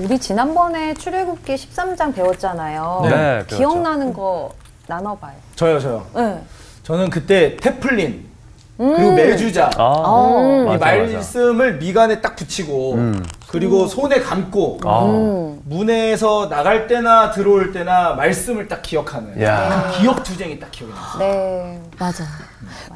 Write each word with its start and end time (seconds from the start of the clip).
우리 0.00 0.18
지난번에 0.18 0.94
출애굽기 0.94 1.54
13장 1.54 2.14
배웠잖아요. 2.14 3.00
네, 3.04 3.10
배웠죠. 3.10 3.56
기억나는 3.56 4.12
거 4.12 4.50
나눠봐요. 4.86 5.34
저요, 5.54 5.78
저요. 5.78 6.06
네. 6.14 6.42
저는 6.82 7.10
그때 7.10 7.56
테플린 7.56 8.34
그리고 8.76 9.12
매주자 9.12 9.70
아, 9.76 9.82
어. 10.04 10.64
이 10.64 10.78
맞아. 10.78 10.96
말씀을 10.96 11.76
미간에 11.78 12.20
딱 12.20 12.34
붙이고 12.34 12.94
음. 12.94 13.24
그리고 13.46 13.86
손에 13.86 14.20
감고 14.20 14.80
아. 14.84 15.04
음. 15.04 15.62
문에서 15.64 16.48
나갈 16.48 16.88
때나 16.88 17.30
들어올 17.30 17.72
때나 17.72 18.14
말씀을 18.14 18.66
딱 18.66 18.82
기억하는 18.82 19.40
야. 19.40 19.92
그 19.92 20.00
기억 20.00 20.24
투쟁이 20.24 20.58
딱 20.58 20.72
기억이 20.72 20.92
나요. 20.92 21.18
네. 21.20 21.80
맞아. 22.00 22.24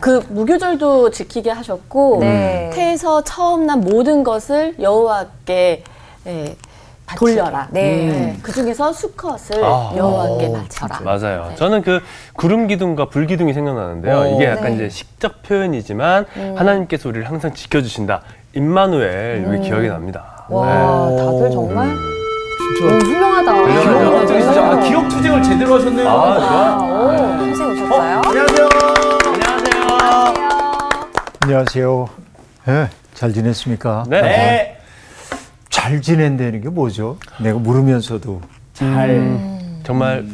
그 0.01 0.25
무교절도 0.31 1.11
지키게 1.13 1.51
하셨고 1.51 2.19
네. 2.21 2.71
태에서 2.75 3.23
처음 3.23 3.67
난 3.67 3.81
모든 3.81 4.25
것을 4.25 4.75
여호와께 4.81 5.85
예, 6.27 6.57
돌려라. 7.17 7.69
네. 7.71 8.37
그 8.43 8.53
중에서 8.53 8.93
수컷을 8.93 9.65
아. 9.65 9.93
여호와께 9.97 10.47
오, 10.47 10.53
바쳐라. 10.55 11.01
맞아요. 11.01 11.53
저는 11.57 11.83
그 11.83 12.01
구름 12.35 12.67
기둥과 12.67 13.07
불 13.07 13.27
기둥이 13.27 13.53
생각나는데요. 13.55 14.19
오. 14.21 14.35
이게 14.35 14.47
약간 14.47 14.71
네. 14.71 14.75
이제 14.75 14.89
식적 14.89 15.43
표현이지만 15.43 16.27
하나님께서 16.57 17.09
우리를 17.09 17.29
항상 17.29 17.53
지켜주신다. 17.55 18.23
임마누엘 18.55 19.45
여기 19.47 19.61
기억이 19.69 19.89
납니다. 19.89 20.45
와, 20.49 21.09
네. 21.11 21.17
다들 21.17 21.51
정말 21.51 21.95
진짜 22.77 22.87
너무 22.93 23.05
훌륭하다. 23.05 24.21
투쟁 24.27 24.41
진짜 24.41 24.71
아, 24.71 24.81
기억 24.81 25.09
투쟁을 25.09 25.43
제대로 25.43 25.75
하셨네요. 25.77 26.09
아, 26.09 26.39
좋아. 26.39 26.51
아, 26.51 26.77
오, 26.77 27.09
선생님 27.55 27.85
어, 27.93 27.97
오셨어요? 27.97 28.23
안녕하세요. 28.25 28.69
안녕하세요. 29.27 29.87
안녕하세요. 31.41 32.09
예, 32.69 32.89
잘 33.15 33.33
지냈습니까? 33.33 34.05
네. 34.09 34.78
네. 35.79 35.83
잘 35.83 36.03
지낸다는 36.03 36.61
게 36.61 36.69
뭐죠? 36.69 37.19
내가 37.41 37.59
물으면서도 37.59 38.43
잘 38.75 39.81
정말 39.85 40.27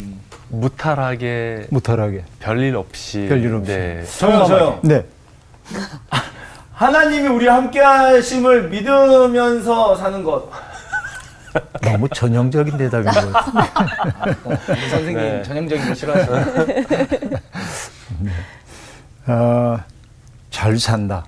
무탈하게 0.49 1.67
무탈하게. 1.71 2.25
별일 2.41 2.77
없이 2.77 3.27
별일 3.29 3.55
없이. 3.55 3.73
네. 3.73 4.05
저요, 4.19 4.45
저요. 4.47 4.81
네. 4.83 5.05
하나님이 6.73 7.29
우리 7.29 7.47
함께 7.47 7.81
하심을 7.81 8.69
믿으면서 8.71 9.97
사는 9.97 10.23
것. 10.25 10.51
너무 11.83 12.09
전형적인 12.09 12.77
대답인 12.77 13.13
것 13.13 13.33
같아요. 13.33 14.35
우리 14.45 14.89
선생님 14.91 15.17
네. 15.17 15.43
전형적인 15.45 15.89
거 15.89 15.95
싫어하시나요? 15.95 16.47
아, 19.27 19.85
잘 20.51 20.79
산다. 20.79 21.25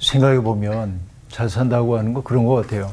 생각해 0.00 0.40
보면 0.40 0.98
잘 1.36 1.50
산다고 1.50 1.98
하는 1.98 2.14
거 2.14 2.22
그런 2.22 2.46
것 2.46 2.54
같아요. 2.54 2.90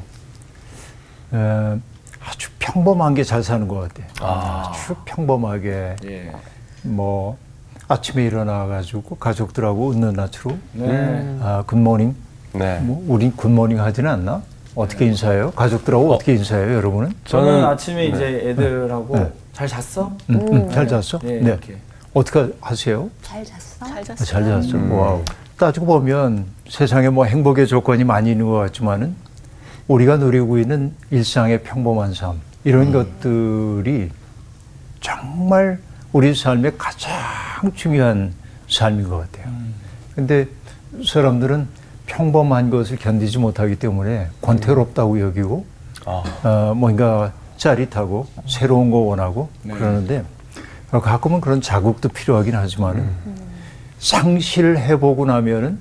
에, 1.34 1.80
아주 2.28 2.50
평범한 2.60 3.14
게 3.16 3.24
잘 3.24 3.42
사는 3.42 3.66
것 3.70 3.76
같아요. 3.80 4.06
아. 4.20 4.70
아주 4.70 4.94
평범하게 5.06 5.96
예. 6.04 6.32
뭐 6.82 7.38
아침에 7.88 8.26
일어나 8.26 8.66
가지고 8.66 9.16
가족들하고 9.16 9.88
웃는 9.88 10.12
낯으로 10.12 10.58
네. 10.74 11.38
아, 11.42 11.64
굿모닝. 11.66 12.14
네. 12.56 12.80
뭐 12.82 13.02
우리 13.08 13.32
굿모닝 13.32 13.80
하지는 13.80 14.12
않나? 14.12 14.42
어떻게 14.76 15.06
인사해요? 15.06 15.52
가족들하고 15.52 16.12
어. 16.12 16.18
떻게 16.18 16.34
인사해요, 16.34 16.74
여러분은? 16.76 17.14
저는 17.24 17.62
저는- 17.62 17.66
아침에 17.70 18.08
이제 18.08 18.42
애들하고 18.44 19.20
네. 19.20 19.32
잘 19.54 19.70
잤어? 19.70 20.12
음, 20.32 20.48
음, 20.52 20.70
잘 20.70 20.86
잤어? 20.86 21.18
네. 21.20 21.58
어떻게 22.14 22.52
하세요? 22.60 23.10
잘 23.22 23.46
잤어? 23.46 23.86
잘 23.86 23.98
아, 24.00 24.04
잤어. 24.04 24.26
잘 24.26 24.44
잤어. 24.44 24.76
음. 24.78 24.92
Wow. 24.92 25.24
따지고 25.58 25.86
보면 25.86 26.46
세상에 26.70 27.10
뭐 27.10 27.26
행복의 27.26 27.68
조건이 27.68 28.04
많이 28.04 28.32
있는 28.32 28.48
것 28.48 28.54
같지만은 28.54 29.16
우리가 29.88 30.18
누리고 30.18 30.58
있는 30.58 30.94
일상의 31.12 31.64
평범한 31.64 32.14
삶 32.14 32.40
이런 32.64 32.92
것들이 32.92 34.10
정말 35.02 35.80
우리 36.14 36.34
삶의 36.34 36.74
가장 36.78 37.12
중요한 37.76 38.34
삶인 38.70 39.10
것 39.10 39.18
같아요. 39.32 39.54
근데 40.16 40.48
사람들은 41.06 41.68
평범한 42.06 42.70
것을 42.70 42.98
견디지 42.98 43.40
못하기 43.40 43.78
때문에 43.78 44.30
권태롭다고 44.42 45.20
여기고 45.20 45.66
아. 46.06 46.24
어, 46.44 46.74
뭔가 46.76 47.34
짜릿하고 47.58 48.28
새로운 48.48 48.92
거 48.92 48.98
원하고 48.98 49.50
네. 49.64 49.74
그러는데 49.74 50.24
어, 50.92 51.02
가끔은 51.02 51.42
그런 51.42 51.62
자극도 51.62 52.10
필요하긴 52.10 52.56
하지만은 52.56 53.10
상실을 54.04 54.78
해보고 54.80 55.26
나면은 55.26 55.80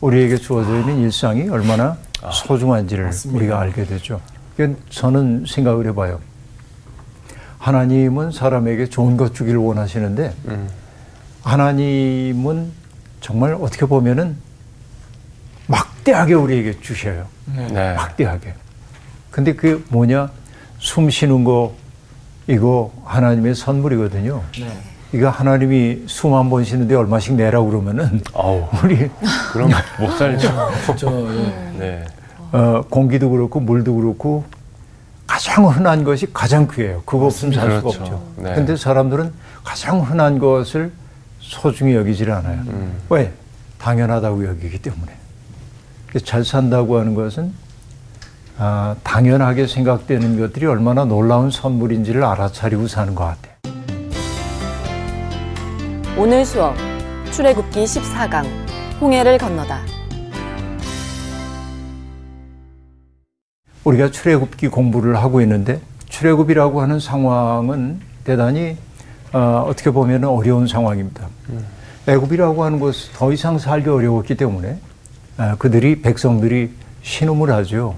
우리에게 0.00 0.36
주어져 0.36 0.80
있는 0.80 0.98
일상이 0.98 1.48
얼마나 1.48 1.96
소중한지를 2.32 3.04
맞습니다. 3.04 3.38
우리가 3.38 3.60
알게 3.60 3.84
되죠. 3.84 4.20
저는 4.90 5.44
생각을 5.48 5.86
해봐요. 5.86 6.20
하나님은 7.58 8.32
사람에게 8.32 8.86
좋은 8.86 9.16
것 9.16 9.32
주기를 9.32 9.60
원하시는데 9.60 10.34
음. 10.46 10.68
하나님은 11.42 12.72
정말 13.20 13.54
어떻게 13.54 13.86
보면은 13.86 14.36
막대하게 15.68 16.34
우리에게 16.34 16.80
주셔요. 16.80 17.28
네. 17.54 17.94
막대하게. 17.94 18.54
근데 19.30 19.54
그게 19.54 19.80
뭐냐? 19.88 20.30
숨 20.80 21.08
쉬는 21.08 21.44
거, 21.44 21.74
이거 22.48 22.92
하나님의 23.04 23.54
선물이거든요. 23.54 24.42
네. 24.58 24.91
이거 25.12 25.28
하나님이 25.28 26.04
숨한번 26.06 26.64
쉬는데 26.64 26.94
얼마씩 26.94 27.34
내라고 27.34 27.68
그러면은 27.68 28.20
아우. 28.34 28.66
우리 28.82 29.10
그럼 29.52 29.70
못 30.00 30.10
살죠. 30.12 30.48
저 30.96 31.10
예. 31.10 31.78
네. 31.78 32.04
어, 32.52 32.82
공기도 32.88 33.30
그렇고 33.30 33.60
물도 33.60 33.94
그렇고 33.96 34.44
가장 35.26 35.68
흔한 35.68 36.04
것이 36.04 36.32
가장 36.32 36.68
귀해요. 36.70 37.02
그거 37.04 37.26
없으면 37.26 37.54
살 37.54 37.70
수가 37.70 37.80
그렇죠. 37.80 38.00
없죠. 38.00 38.22
네. 38.36 38.54
근데 38.54 38.76
사람들은 38.76 39.32
가장 39.64 40.00
흔한 40.00 40.38
것을 40.38 40.92
소중히 41.40 41.94
여기질 41.94 42.30
않아요. 42.30 42.60
음. 42.68 42.96
왜? 43.10 43.32
당연하다고 43.78 44.46
여기기 44.46 44.78
때문에. 44.80 45.12
잘 46.24 46.44
산다고 46.44 46.98
하는 46.98 47.14
것은 47.14 47.52
아, 48.58 48.94
당연하게 49.02 49.66
생각되는 49.66 50.38
것들이 50.38 50.66
얼마나 50.66 51.04
놀라운 51.04 51.50
선물인지를 51.50 52.22
알아차리고 52.22 52.86
사는 52.86 53.14
것 53.14 53.24
같아요. 53.24 53.52
오늘 56.18 56.44
수업 56.44 56.76
출애굽기 57.30 57.84
14강 57.84 58.44
홍해를 59.00 59.38
건너다. 59.38 59.80
우리가 63.84 64.10
출애굽기 64.10 64.68
공부를 64.68 65.16
하고 65.16 65.40
있는데 65.40 65.80
출애굽이라고 66.10 66.82
하는 66.82 67.00
상황은 67.00 68.00
대단히 68.24 68.76
어, 69.32 69.64
어떻게 69.66 69.90
보면 69.90 70.24
어려운 70.24 70.66
상황입니다. 70.66 71.26
애굽이라고 72.06 72.62
하는 72.62 72.78
것은 72.78 73.14
더 73.14 73.32
이상 73.32 73.58
살기 73.58 73.88
어려웠기 73.88 74.36
때문에 74.36 74.76
아, 75.38 75.56
그들이 75.58 76.02
백성들이 76.02 76.72
신음을 77.02 77.50
하죠. 77.52 77.96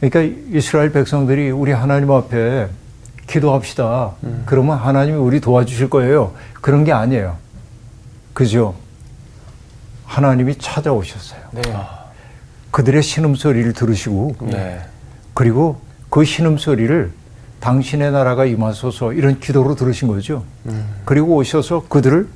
그러니까 0.00 0.36
이스라엘 0.50 0.90
백성들이 0.90 1.52
우리 1.52 1.70
하나님 1.70 2.10
앞에 2.10 2.68
기도합시다. 3.26 4.12
그러면 4.46 4.76
하나님이 4.78 5.16
우리 5.16 5.40
도와주실 5.40 5.90
거예요. 5.90 6.32
그런 6.60 6.84
게 6.84 6.92
아니에요. 6.92 7.36
그죠? 8.34 8.74
하나님이 10.04 10.56
찾아오셨어요. 10.58 11.40
네. 11.52 11.62
그들의 12.70 13.02
신음소리를 13.02 13.72
들으시고 13.72 14.36
네. 14.42 14.80
그리고 15.34 15.80
그 16.10 16.24
신음소리를 16.24 17.12
당신의 17.60 18.12
나라가 18.12 18.44
임하소서 18.44 19.12
이런 19.12 19.38
기도로 19.40 19.74
들으신 19.74 20.08
거죠. 20.08 20.44
그리고 21.04 21.36
오셔서 21.36 21.86
그들을 21.88 22.28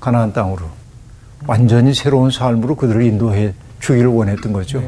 가나안 0.00 0.32
땅으로 0.32 0.66
완전히 1.46 1.94
새로운 1.94 2.30
삶으로 2.30 2.76
그들을 2.76 3.02
인도해 3.02 3.54
주기를 3.80 4.08
원했던 4.08 4.52
거죠. 4.52 4.82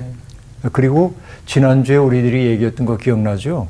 그리고 0.72 1.15
지난주에 1.47 1.97
우리들이 1.97 2.47
얘기했던 2.47 2.87
거 2.87 2.97
기억나죠? 2.97 3.67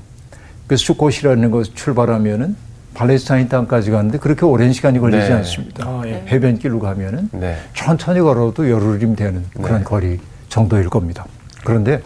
그 0.70 0.76
수꽃이라는 0.76 1.50
것 1.50 1.74
출발하면은 1.74 2.54
팔레스타인 2.94 3.48
땅까지 3.48 3.90
가는데 3.90 4.18
그렇게 4.18 4.46
오랜 4.46 4.72
시간이 4.72 5.00
걸리지 5.00 5.26
네. 5.26 5.34
않습니다. 5.34 5.84
아, 5.84 6.02
예. 6.06 6.24
해변길로 6.28 6.78
가면은 6.78 7.28
네. 7.32 7.56
천천히 7.74 8.20
걸어도 8.20 8.70
열흘이면 8.70 9.16
되는 9.16 9.44
그런 9.60 9.78
네. 9.78 9.82
거리 9.82 10.20
정도일 10.48 10.88
겁니다. 10.88 11.26
그런데 11.64 12.00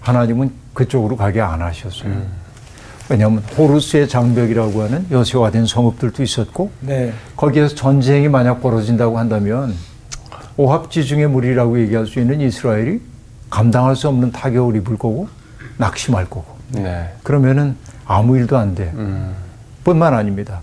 하나님은 0.00 0.50
그쪽으로 0.74 1.16
가게 1.16 1.40
안 1.40 1.62
하셨어요. 1.62 2.10
음. 2.10 2.26
왜냐하면 3.08 3.42
호루스의 3.56 4.06
장벽이라고 4.06 4.82
하는 4.82 5.06
여세화된 5.10 5.64
성읍들도 5.64 6.22
있었고 6.22 6.70
네. 6.80 7.14
거기에서 7.36 7.74
전쟁이 7.74 8.28
만약 8.28 8.60
벌어진다고 8.60 9.18
한다면 9.18 9.74
오합지중의 10.58 11.28
무리라고 11.28 11.80
얘기할 11.80 12.06
수 12.06 12.20
있는 12.20 12.42
이스라엘이 12.42 13.00
감당할 13.48 13.96
수 13.96 14.08
없는 14.08 14.30
타격을 14.32 14.76
입을 14.76 14.98
거고 14.98 15.28
낙심할 15.78 16.26
거고 16.26 16.57
네. 16.72 17.12
그러면은 17.22 17.76
아무 18.06 18.36
일도 18.36 18.56
안 18.56 18.74
돼. 18.74 18.92
음. 18.94 19.34
뿐만 19.84 20.14
아닙니다. 20.14 20.60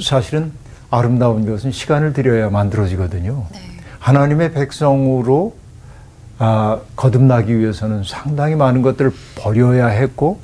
사실은 0.00 0.52
아름다운 0.90 1.46
것은 1.46 1.72
시간을 1.72 2.12
들여야 2.12 2.50
만들어지거든요. 2.50 3.46
하나님의 3.98 4.52
백성으로 4.52 5.56
아, 6.38 6.80
거듭나기 6.96 7.58
위해서는 7.58 8.02
상당히 8.04 8.54
많은 8.54 8.82
것들을 8.82 9.12
버려야 9.36 9.86
했고 9.86 10.40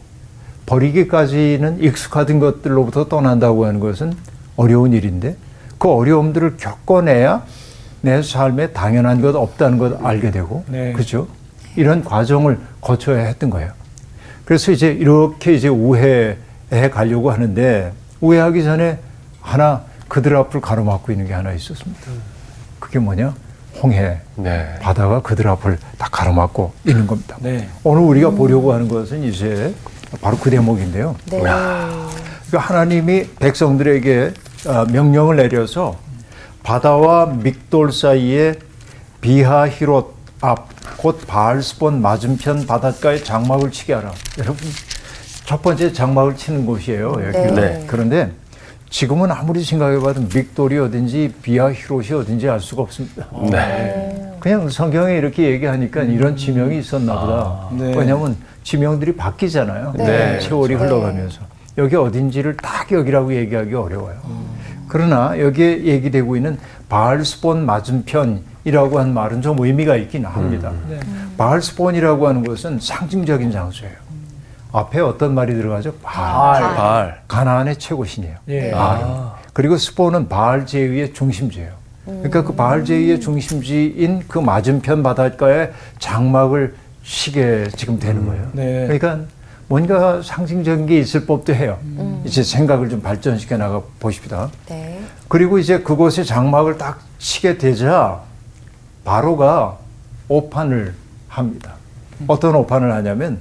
버리기까지는 0.66 1.82
익숙하던 1.82 2.38
것들로부터 2.38 3.08
떠난다고 3.08 3.66
하는 3.66 3.80
것은 3.80 4.12
어려운 4.56 4.92
일인데 4.92 5.36
그 5.78 5.88
어려움들을 5.88 6.56
겪어내야 6.58 7.44
내 8.02 8.22
삶에 8.22 8.72
당연한 8.72 9.20
것 9.20 9.34
없다는 9.34 9.78
걸 9.78 9.98
알게 10.02 10.30
되고 10.30 10.64
네. 10.68 10.92
그죠? 10.92 11.26
이런 11.76 12.04
과정을 12.04 12.58
거쳐야 12.80 13.24
했던 13.24 13.50
거예요. 13.50 13.72
그래서 14.50 14.72
이제 14.72 14.88
이렇게 14.88 15.54
이제 15.54 15.68
우회해 15.68 16.90
가려고 16.90 17.30
하는데 17.30 17.92
우회하기 18.20 18.64
전에 18.64 18.98
하나 19.40 19.82
그들 20.08 20.34
앞을 20.34 20.60
가로막고 20.60 21.12
있는 21.12 21.28
게 21.28 21.34
하나 21.34 21.52
있었습니다. 21.52 22.00
그게 22.80 22.98
뭐냐? 22.98 23.32
홍해. 23.80 24.18
네. 24.34 24.76
바다가 24.82 25.22
그들 25.22 25.46
앞을 25.46 25.78
다 25.98 26.08
가로막고 26.10 26.72
있는 26.84 27.06
겁니다. 27.06 27.36
네. 27.38 27.68
오늘 27.84 28.02
우리가 28.02 28.30
보려고 28.30 28.72
하는 28.72 28.88
것은 28.88 29.22
이제 29.22 29.72
바로 30.20 30.36
그 30.36 30.50
대목인데요. 30.50 31.14
네. 31.26 31.38
그러니까 31.38 32.58
하나님이 32.58 33.26
백성들에게 33.38 34.34
어, 34.66 34.84
명령을 34.90 35.36
내려서 35.36 35.96
바다와 36.64 37.26
믹돌 37.26 37.92
사이에 37.92 38.56
비하히롯 39.20 40.12
앞, 40.40 40.66
곧 41.00 41.18
바알스본 41.26 42.02
맞은편 42.02 42.66
바닷가에 42.66 43.22
장막을 43.22 43.70
치게 43.70 43.94
하라. 43.94 44.12
여러분, 44.38 44.68
첫 45.46 45.62
번째 45.62 45.94
장막을 45.94 46.36
치는 46.36 46.66
곳이에요. 46.66 47.14
여기. 47.24 47.38
네. 47.38 47.50
네. 47.52 47.84
그런데 47.86 48.30
지금은 48.90 49.30
아무리 49.30 49.64
생각해봐도 49.64 50.20
믹돌이 50.34 50.78
어딘지 50.78 51.32
비하히롯이 51.40 52.12
어딘지 52.12 52.50
알 52.50 52.60
수가 52.60 52.82
없습니다. 52.82 53.28
네. 53.50 54.34
그냥 54.40 54.68
성경에 54.68 55.16
이렇게 55.16 55.44
얘기하니까 55.44 56.02
이런 56.02 56.36
지명이 56.36 56.78
있었나 56.78 57.18
보다. 57.18 57.68
네. 57.78 57.96
왜냐하면 57.96 58.36
지명들이 58.62 59.16
바뀌잖아요. 59.16 59.94
네. 59.96 60.38
세월이 60.38 60.74
네. 60.74 60.80
흘러가면서. 60.82 61.40
여기 61.78 61.96
어딘지를 61.96 62.58
딱 62.58 62.92
여기라고 62.92 63.34
얘기하기 63.34 63.74
어려워요. 63.74 64.18
그러나 64.86 65.40
여기에 65.40 65.84
얘기되고 65.84 66.36
있는 66.36 66.58
바알스본 66.90 67.64
맞은편 67.64 68.49
이라고 68.64 68.98
한 68.98 69.14
말은 69.14 69.42
좀 69.42 69.58
의미가 69.58 69.96
있긴 69.96 70.24
합니다. 70.24 70.72
네. 70.88 71.00
바알스본이라고 71.36 72.28
하는 72.28 72.44
것은 72.44 72.78
상징적인 72.80 73.50
장소예요. 73.50 73.94
앞에 74.72 75.00
어떤 75.00 75.34
말이 75.34 75.54
들어가죠? 75.54 75.94
바알. 76.02 76.60
발. 76.60 76.76
발. 76.76 77.22
가나안의 77.26 77.78
최고 77.78 78.04
신이에요. 78.04 78.36
예. 78.48 78.70
바알이. 78.70 79.04
그리고 79.52 79.76
스포는 79.76 80.28
바알 80.28 80.66
제위의 80.66 81.12
중심지예요. 81.12 81.80
그러니까 82.04 82.42
그 82.42 82.54
바알 82.54 82.84
제위의 82.84 83.20
중심지인 83.20 84.24
그 84.28 84.38
맞은편 84.38 85.02
바닷가에 85.02 85.70
장막을 85.98 86.74
치게 87.04 87.68
지금 87.76 87.98
되는 87.98 88.26
거예요. 88.26 88.48
네. 88.52 88.86
그러니까 88.86 89.26
뭔가 89.68 90.20
상징적인 90.22 90.86
게 90.86 90.98
있을 90.98 91.26
법도 91.26 91.54
해요. 91.54 91.78
이제 92.24 92.42
생각을 92.42 92.88
좀 92.88 93.00
발전시켜 93.00 93.56
나가 93.56 93.80
보십시다. 94.00 94.50
네. 94.68 95.00
그리고 95.28 95.58
이제 95.58 95.80
그곳에 95.80 96.24
장막을 96.24 96.76
딱 96.76 97.00
치게 97.18 97.58
되자 97.58 98.20
바로가 99.04 99.78
오판을 100.28 100.94
합니다. 101.28 101.74
어떤 102.26 102.54
오판을 102.54 102.92
하냐면 102.92 103.38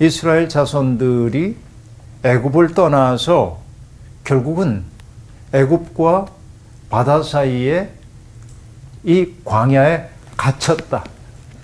이스라엘 0.00 0.48
자손들이 0.48 1.56
애굽을 2.22 2.74
떠나서 2.74 3.58
결국은 4.24 4.82
애굽과 5.52 6.26
바다 6.90 7.22
사이에 7.22 7.90
이 9.04 9.32
광야에 9.44 10.08
갇혔다. 10.36 11.04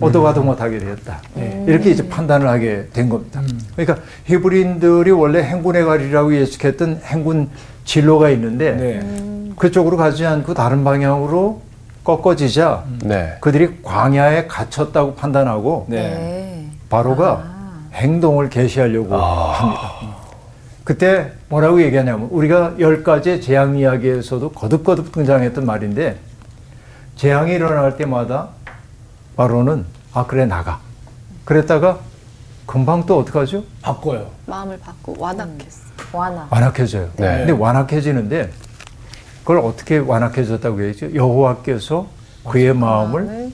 오도 0.00 0.22
가도 0.22 0.42
못하게 0.42 0.78
되었다. 0.78 1.20
이렇게 1.66 1.90
이제 1.90 2.08
판단을 2.08 2.48
하게 2.48 2.88
된 2.92 3.08
겁니다. 3.08 3.42
그러니까 3.76 4.02
히브리인들이 4.24 5.10
원래 5.10 5.42
행군의 5.42 5.84
가리라고 5.84 6.34
예측했던 6.34 7.00
행군 7.04 7.50
진로가 7.84 8.30
있는데 8.30 8.72
네. 8.72 9.52
그쪽으로 9.58 9.96
가지 9.98 10.24
않고 10.24 10.54
다른 10.54 10.84
방향으로 10.84 11.60
꺾어지자 12.04 12.84
네. 13.04 13.36
그들이 13.40 13.82
광야에 13.82 14.46
갇혔다고 14.46 15.14
판단하고 15.14 15.86
네. 15.88 15.96
네. 15.96 16.70
바로가 16.88 17.44
행동을 17.92 18.48
개시하려고 18.48 19.16
합니다. 19.16 19.80
그때 20.84 21.32
뭐라고 21.48 21.82
얘기하냐면 21.82 22.28
우리가 22.30 22.74
열 22.80 23.04
가지의 23.04 23.40
재앙 23.40 23.76
이야기에서도 23.76 24.50
거듭거듭 24.52 25.12
등장했던 25.12 25.64
말인데 25.66 26.18
재앙이 27.16 27.52
일어날 27.52 27.96
때마다 27.96 28.48
바로는 29.36 29.84
아 30.12 30.26
그래 30.26 30.46
나가 30.46 30.80
그랬다가 31.44 31.98
금방 32.66 33.04
또 33.04 33.18
어떡하죠? 33.18 33.64
바꿔요. 33.82 34.30
마음을 34.46 34.78
바꾸고 34.78 35.20
완악했어. 35.22 35.80
완화. 36.12 36.46
완악해져요. 36.50 37.08
네. 37.16 37.38
근데 37.38 37.52
완악해지는데 37.52 38.50
그걸 39.50 39.64
어떻게 39.64 39.98
완악해졌다고 39.98 40.86
얘기죠? 40.86 41.12
여호와께서 41.12 42.06
그의 42.48 42.72
마음을 42.72 43.50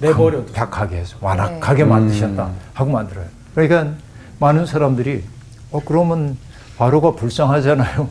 내버려둬. 0.00 0.46
약하게 0.56 0.96
해서 0.96 1.16
완악하게 1.20 1.84
만드셨다 1.84 2.50
하고 2.74 2.90
만들어요. 2.90 3.26
그러니까 3.54 3.92
많은 4.40 4.66
사람들이 4.66 5.22
어 5.70 5.80
그러면 5.84 6.36
바로가 6.76 7.12
불쌍하잖아요. 7.12 8.08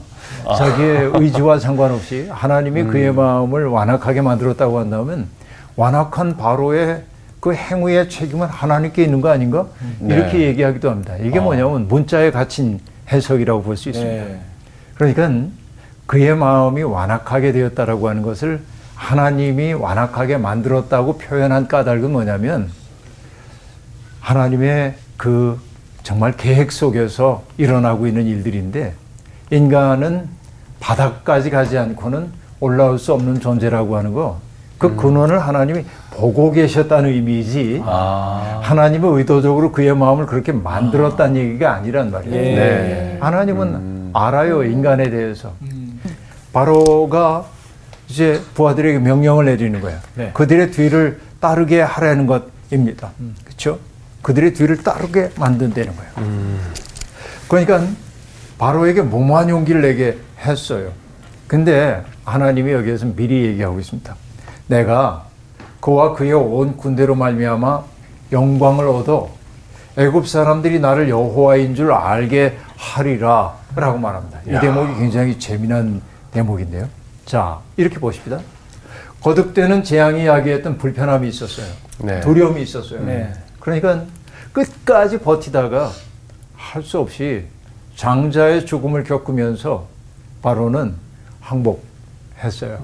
자기의 0.57 1.11
의지와 1.15 1.59
상관없이 1.59 2.29
하나님이 2.29 2.85
그의 2.85 3.11
마음을 3.13 3.65
완악하게 3.67 4.21
만들었다고 4.21 4.79
한다면 4.79 5.27
완악한 5.75 6.37
바로의 6.37 7.03
그 7.41 7.53
행위의 7.53 8.09
책임은 8.09 8.47
하나님께 8.47 9.03
있는 9.03 9.19
거 9.19 9.27
아닌가? 9.27 9.67
이렇게 10.01 10.37
네. 10.37 10.43
얘기하기도 10.45 10.89
합니다. 10.89 11.17
이게 11.17 11.41
뭐냐면 11.41 11.89
문자에 11.89 12.31
갇힌 12.31 12.79
해석이라고 13.11 13.61
볼 13.63 13.75
수 13.75 13.89
있습니다. 13.89 14.23
네. 14.23 14.39
그러니까 14.95 15.49
그의 16.09 16.35
마음이 16.35 16.81
완악하게 16.81 17.51
되었다라고 17.51 18.09
하는 18.09 18.23
것을 18.23 18.61
하나님이 18.95 19.73
완악하게 19.73 20.37
만들었다고 20.37 21.19
표현한 21.19 21.67
까닭은 21.67 22.11
뭐냐면 22.11 22.71
하나님의 24.19 24.95
그 25.17 25.59
정말 26.01 26.31
계획 26.35 26.71
속에서 26.71 27.43
일어나고 27.57 28.07
있는 28.07 28.25
일들인데 28.25 28.95
인간은 29.51 30.27
바닥까지 30.79 31.51
가지 31.51 31.77
않고는 31.77 32.31
올라올 32.59 32.97
수 32.97 33.13
없는 33.13 33.39
존재라고 33.39 33.95
하는 33.95 34.13
거. 34.13 34.39
그 34.79 34.95
근원을 34.95 35.37
하나님이 35.37 35.85
보고 36.09 36.51
계셨다는 36.51 37.11
의미이지 37.11 37.83
아. 37.85 38.61
하나님은 38.63 39.15
의도적으로 39.15 39.71
그의 39.71 39.95
마음을 39.95 40.25
그렇게 40.25 40.53
만들었다는 40.53 41.35
얘기가 41.35 41.75
아니란 41.75 42.09
말이에요. 42.09 42.35
예. 42.35 42.55
네. 42.55 43.17
하나님은 43.19 43.98
알아요 44.13 44.63
인간에 44.63 45.09
대해서. 45.09 45.53
음. 45.61 45.99
바로가 46.53 47.45
이제 48.07 48.41
부하들에게 48.55 48.99
명령을 48.99 49.45
내리는 49.45 49.79
거예요. 49.81 49.99
네. 50.15 50.31
그들의 50.33 50.71
뒤를 50.71 51.19
따르게 51.39 51.81
하라는 51.81 52.25
것입니다. 52.27 53.11
그렇죠? 53.45 53.79
그들의 54.21 54.53
뒤를 54.53 54.83
따르게 54.83 55.31
만든다는 55.37 55.93
거예요. 55.95 56.59
그러니까 57.47 57.81
바로에게 58.57 59.03
무모한 59.03 59.49
용기를 59.49 59.81
내게 59.81 60.17
했어요. 60.39 60.91
근데 61.47 62.03
하나님이 62.25 62.71
여기에서 62.73 63.05
미리 63.15 63.45
얘기하고 63.45 63.79
있습니다. 63.79 64.15
내가 64.67 65.25
그와 65.79 66.13
그의 66.13 66.33
온 66.33 66.77
군대로 66.77 67.15
말미암아 67.15 67.83
영광을 68.31 68.87
얻어 68.87 69.29
애굽 69.97 70.27
사람들이 70.27 70.79
나를 70.79 71.09
여호와인 71.09 71.75
줄 71.75 71.91
알게 71.91 72.57
하리라 72.77 73.55
라고 73.79 73.97
말합니다. 73.97 74.39
이 74.45 74.59
대목이 74.59 74.95
굉장히 74.99 75.39
재미난 75.39 76.01
대목인데요. 76.31 76.87
자, 77.25 77.59
이렇게 77.77 77.99
보십시다. 77.99 78.39
거듭되는 79.21 79.83
재앙이 79.83 80.25
야기했던 80.25 80.77
불편함이 80.77 81.27
있었어요. 81.27 81.67
네. 81.99 82.19
두려움이 82.21 82.61
있었어요. 82.61 83.03
네. 83.03 83.33
그러니까 83.59 84.05
끝까지 84.53 85.19
버티다가 85.19 85.91
할 86.55 86.83
수 86.83 86.99
없이 86.99 87.45
장자의 87.95 88.65
죽음을 88.65 89.03
겪으면서 89.03 89.87
바로는 90.41 90.95
항복했어요. 91.41 92.79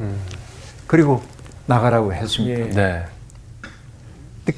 그리고 0.88 1.24
나가라고 1.68 2.14
했습니다. 2.14 2.60
예. 2.60 2.70
네. 2.70 3.06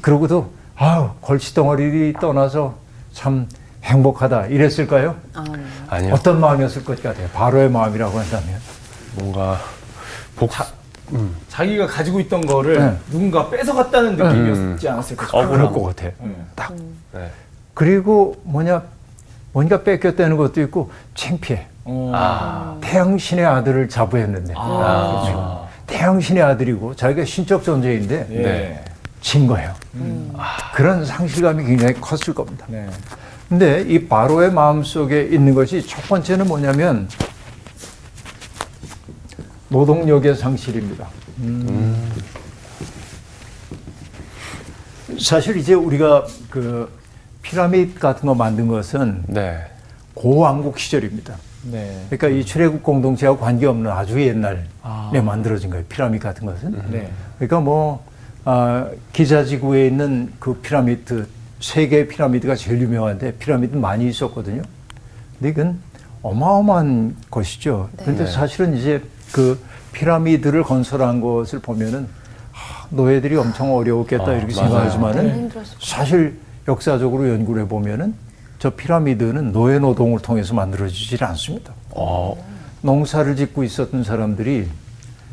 그러고도 0.01 0.51
아우 0.75 1.11
골치덩어리 1.21 2.13
떠나서 2.19 2.75
참 3.13 3.47
행복하다 3.87 4.47
이랬을까요? 4.47 5.15
아, 5.33 5.43
네. 5.43 5.63
아니요. 5.89 6.13
어떤 6.13 6.39
마음이었을 6.41 6.83
것 6.83 7.01
같아요? 7.01 7.27
바로의 7.29 7.69
마음이라고 7.69 8.19
한다면 8.19 8.59
뭔가 9.15 9.59
복. 10.35 10.51
음. 11.13 11.33
자기가 11.47 11.87
가지고 11.87 12.19
있던 12.19 12.45
거를 12.45 12.79
네. 12.79 12.97
누군가 13.09 13.49
뺏어갔다는 13.49 14.17
느낌이었지 14.17 14.89
않았을까 14.89 15.25
싶어요. 15.25 15.43
아, 15.43 15.47
그럴 15.47 15.71
것 15.71 15.83
같아. 15.83 16.03
네. 16.03 16.35
딱 16.53 16.73
네. 17.13 17.31
그리고 17.73 18.35
뭐냐 18.43 18.83
뭔가 19.53 19.83
뺏겼다는 19.83 20.35
것도 20.35 20.61
있고 20.63 20.91
창피해. 21.15 21.67
어. 21.85 22.11
아. 22.13 22.77
태양신의 22.81 23.45
아들을 23.45 23.87
자부했는데 23.87 24.53
아, 24.57 25.21
그렇죠. 25.23 25.67
태양신의 25.87 26.43
아들이고 26.43 26.97
자기가 26.97 27.23
신적 27.23 27.63
존재인데 27.63 28.27
예. 28.31 28.41
네. 28.41 28.85
진 29.21 29.47
거예요. 29.47 29.73
아, 30.37 30.71
그런 30.73 31.05
상실감이 31.05 31.63
굉장히 31.63 31.93
컸을 31.93 32.35
겁니다. 32.35 32.65
네. 33.49 33.81
근데 33.81 33.81
이 33.81 34.07
바로의 34.07 34.51
마음속에 34.51 35.23
있는 35.23 35.53
것이 35.53 35.85
첫 35.85 36.01
번째는 36.07 36.47
뭐냐면 36.47 37.07
노동력의 39.69 40.35
상실입니다. 40.35 41.07
사실 45.19 45.57
이제 45.57 45.73
우리가 45.73 46.25
그 46.49 46.91
피라미드 47.41 47.99
같은 47.99 48.27
거 48.27 48.35
만든 48.35 48.67
것은 48.67 49.23
네. 49.27 49.59
고왕국 50.13 50.77
시절입니다. 50.79 51.35
네. 51.71 52.05
그러니까 52.09 52.27
이 52.27 52.45
출애굽 52.45 52.83
공동체와 52.83 53.37
관계없는 53.37 53.89
아주 53.89 54.21
옛날에 54.21 54.63
아. 54.83 55.11
만들어진 55.23 55.69
거예요. 55.69 55.85
피라미드 55.87 56.23
같은 56.23 56.45
것은. 56.45 56.71
네. 56.91 57.09
그러니까 57.37 57.59
뭐 57.59 58.05
아, 58.45 58.89
기자지구에 59.13 59.87
있는 59.87 60.33
그 60.39 60.55
피라미드 60.55 61.27
세 61.59 61.87
개의 61.87 62.07
피라미드가 62.07 62.55
제일 62.55 62.81
유명한데 62.81 63.33
피라미드 63.35 63.75
많이 63.75 64.07
있었거든요. 64.07 64.61
근데 65.39 65.49
이건 65.49 65.79
어마어마한 66.21 67.15
것이죠. 67.29 67.89
그런데 67.97 68.25
네. 68.25 68.31
사실은 68.31 68.75
이제 68.75 69.01
그 69.31 69.59
피라미드를 69.93 70.63
건설한 70.63 71.21
것을 71.21 71.59
보면은 71.59 72.07
아, 72.53 72.87
노예들이 72.89 73.35
엄청 73.35 73.75
어려웠겠다 73.75 74.25
아, 74.25 74.33
이렇게 74.33 74.55
맞아요. 74.55 74.69
생각하지만은 74.69 75.27
너무 75.27 75.39
힘들었을 75.39 75.65
사실 75.79 76.39
역사적으로 76.67 77.29
연구를 77.29 77.63
해보면은 77.63 78.13
저 78.59 78.71
피라미드는 78.71 79.51
노예 79.51 79.79
노동을 79.79 80.19
통해서 80.19 80.53
만들어지질 80.53 81.23
않습니다. 81.23 81.73
어, 81.91 82.35
농사를 82.81 83.35
짓고 83.35 83.63
있었던 83.63 84.03
사람들이 84.03 84.67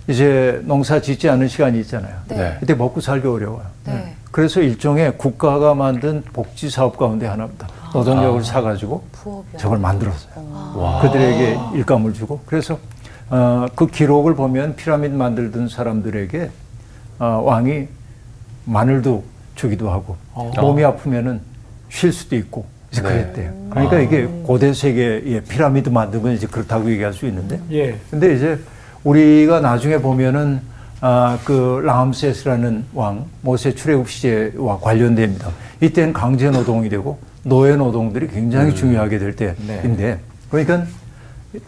이제 0.07 0.61
농사 0.65 1.01
짓지 1.01 1.29
않은 1.29 1.49
시간이 1.49 1.81
있잖아요. 1.81 2.15
네. 2.29 2.37
네. 2.37 2.57
그때 2.61 2.75
먹고 2.75 3.01
살기 3.01 3.27
어려워요. 3.27 3.65
네. 3.87 4.15
그래서 4.31 4.61
일종의 4.61 5.17
국가가 5.17 5.75
만든 5.75 6.23
복지 6.33 6.69
사업 6.69 6.99
가운데 6.99 7.27
하나입니다. 7.27 7.69
노동력을 7.95 8.43
사가지고 8.43 9.05
부업이요. 9.13 9.59
저걸 9.59 9.79
만들었어요. 9.79 10.75
와. 10.75 11.01
그들에게 11.01 11.59
일감을 11.75 12.13
주고 12.13 12.41
그래서 12.45 12.79
어, 13.31 13.67
그 13.75 13.87
기록을 13.87 14.35
보면 14.35 14.77
피라미드 14.77 15.15
만들던 15.15 15.69
사람들에게 15.69 16.51
어, 17.21 17.43
왕이 17.45 17.87
마늘도 18.65 19.25
주기도 19.55 19.91
하고 19.91 20.17
몸이 20.57 20.85
아프면은 20.85 21.41
쉴 21.89 22.13
수도 22.13 22.35
있고 22.37 22.67
이제 22.91 23.03
네. 23.03 23.09
그랬대요. 23.09 23.53
그러니까 23.71 24.01
이게 24.01 24.25
고대 24.43 24.75
세계의 24.75 25.43
피라미드 25.49 25.91
건 25.93 26.33
이제 26.33 26.47
그렇다고 26.47 26.91
얘기할 26.91 27.13
수 27.13 27.27
있는데 27.27 27.61
예. 27.71 27.99
근데 28.11 28.35
이제 28.35 28.59
우리가 29.05 29.61
나중에 29.61 29.99
보면은 29.99 30.61
아, 31.01 31.39
그 31.45 31.83
라암세스라는 31.85 32.87
왕 32.95 33.27
모세 33.43 33.75
출애굽 33.75 34.09
시제와 34.09 34.81
관련됩니다. 34.81 35.51
이때는 35.81 36.13
강제 36.15 36.51
노동이 36.51 36.89
되고 36.89 37.19
노예 37.43 37.77
노동들이 37.77 38.29
굉장히 38.29 38.75
중요하게 38.75 39.19
될 39.19 39.37
때인데 39.37 40.21
그러니까 40.51 40.85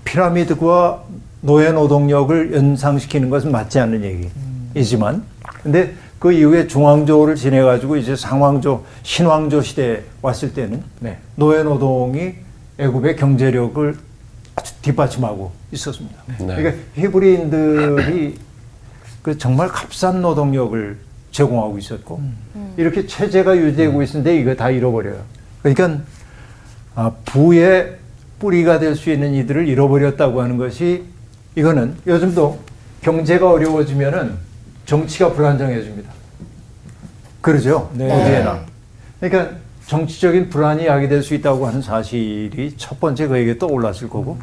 피라미드와 0.04 1.02
노예 1.42 1.70
노동력을 1.70 2.54
연상시키는 2.54 3.28
것은 3.28 3.52
맞지 3.52 3.78
않는 3.78 4.30
얘기이지만 4.74 5.22
근데 5.62 5.92
그 6.18 6.32
이후에 6.32 6.66
중왕조를 6.66 7.36
지내 7.36 7.60
가지고 7.60 7.96
이제 7.96 8.16
상왕조 8.16 8.84
신왕조 9.02 9.60
시대에 9.60 10.02
왔을 10.22 10.54
때는 10.54 10.82
네. 11.00 11.18
노예 11.34 11.62
노동이 11.62 12.34
애굽의 12.78 13.16
경제력을 13.16 13.96
뒷받침하고 14.86 15.50
있었습니다. 15.72 16.16
네. 16.38 16.46
그러니까 16.56 16.72
히브리인들이 16.94 18.38
그 19.22 19.36
정말 19.38 19.68
값싼 19.68 20.22
노동력을 20.22 20.96
제공하고 21.32 21.78
있었고 21.78 22.20
이렇게 22.76 23.06
체제가 23.06 23.56
유지되고 23.56 24.02
있는데 24.04 24.36
이거 24.38 24.54
다 24.54 24.70
잃어버려요. 24.70 25.20
그러니까 25.62 26.02
아, 26.94 27.10
부의 27.24 27.96
뿌리가 28.38 28.78
될 28.78 28.94
수 28.94 29.10
있는 29.10 29.34
이들을 29.34 29.66
잃어버렸다고 29.68 30.40
하는 30.40 30.56
것이 30.56 31.04
이거는 31.56 31.96
요즘도 32.06 32.58
경제가 33.02 33.50
어려워지면은 33.50 34.34
정치가 34.84 35.32
불안정해집니다. 35.32 36.10
그러죠? 37.40 37.90
네. 37.94 38.04
어디에나. 38.10 38.60
그러니까 39.20 39.56
정치적인 39.86 40.50
불안이 40.50 40.86
야기될 40.86 41.22
수 41.22 41.34
있다고 41.34 41.66
하는 41.66 41.80
사실이 41.80 42.74
첫 42.76 42.98
번째 43.00 43.26
그에게 43.28 43.56
떠올랐을 43.58 44.08
거고 44.08 44.38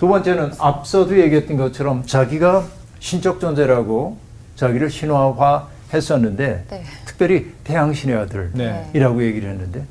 두 0.00 0.08
번째는 0.08 0.52
앞서도 0.58 1.20
얘기했던 1.20 1.58
것처럼 1.58 2.06
자기가 2.06 2.64
신적 3.00 3.38
존재라고 3.38 4.16
자기를 4.56 4.88
신화화 4.88 5.68
했었는데 5.92 6.64
네. 6.70 6.84
특별히 7.04 7.52
태양 7.64 7.92
신의 7.92 8.16
아들이라고 8.16 9.18
네. 9.18 9.26
얘기를 9.26 9.50
했는데 9.50 9.84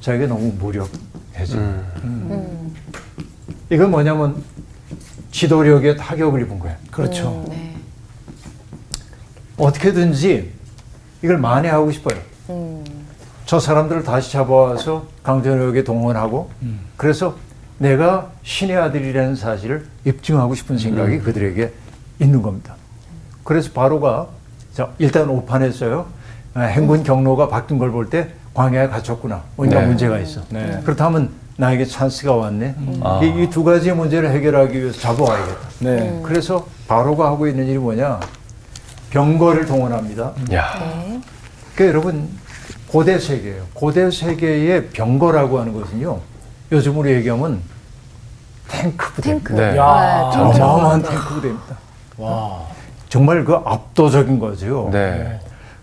자기가 0.00 0.28
너무 0.28 0.52
무력해져. 0.60 1.58
음. 1.58 1.92
음. 2.04 2.76
이건 3.68 3.90
뭐냐면 3.90 4.44
지도력에 5.32 5.96
타격을 5.96 6.42
입은 6.42 6.60
거야. 6.60 6.76
그렇죠. 6.92 7.44
네. 7.48 7.74
어떻게든지 9.56 10.52
이걸 11.24 11.36
만회하고 11.36 11.90
싶어요. 11.90 12.16
음. 12.50 12.84
저 13.44 13.58
사람들을 13.58 14.04
다시 14.04 14.30
잡아와서 14.30 15.08
강제력에 15.24 15.82
동원하고 15.82 16.48
그래서 16.96 17.34
내가 17.78 18.30
신의 18.42 18.76
아들이라는 18.76 19.36
사실을 19.36 19.86
입증하고 20.04 20.54
싶은 20.54 20.78
생각이 20.78 21.18
그들에게 21.20 21.72
있는 22.20 22.42
겁니다. 22.42 22.74
그래서 23.44 23.70
바로가 23.72 24.28
자, 24.74 24.90
일단 24.98 25.28
오판했어요. 25.28 26.06
아, 26.54 26.60
행군 26.62 27.02
경로가 27.04 27.48
바뀐 27.48 27.78
걸 27.78 27.90
볼 27.92 28.10
때 28.10 28.28
광야에 28.54 28.88
갇혔구나. 28.88 29.42
뭔가 29.56 29.80
네. 29.80 29.86
문제가 29.86 30.18
있어. 30.18 30.40
네. 30.50 30.80
그렇다면 30.84 31.30
나에게 31.56 31.84
찬스가 31.84 32.34
왔네. 32.34 32.74
아. 33.02 33.20
이두 33.22 33.62
가지 33.62 33.92
문제를 33.92 34.30
해결하기 34.30 34.80
위해서 34.80 35.00
잡아와야겠다. 35.00 35.58
네. 35.80 36.20
그래서 36.24 36.66
바로가 36.88 37.26
하고 37.26 37.46
있는 37.46 37.66
일이 37.66 37.78
뭐냐? 37.78 38.18
병거를 39.10 39.66
동원합니다. 39.66 40.32
야. 40.52 40.78
네. 40.80 41.20
그 41.76 41.86
여러분 41.86 42.28
고대 42.88 43.18
세계예요. 43.18 43.64
고대 43.74 44.10
세계의 44.10 44.88
병거라고 44.88 45.60
하는 45.60 45.72
것은요. 45.72 46.18
요즘으로 46.70 47.10
얘기하면 47.10 47.60
탱크 48.68 49.12
부대. 49.14 49.30
탱크. 49.30 49.52
네. 49.54 49.76
야. 49.76 50.30
네, 50.34 50.40
어마어마한 50.40 51.02
탱크. 51.02 51.34
부대입니다. 51.34 51.76
와. 52.18 52.60
정말 53.08 53.44
그 53.44 53.54
압도적인 53.54 54.38
거죠. 54.38 54.90
네. 54.92 55.40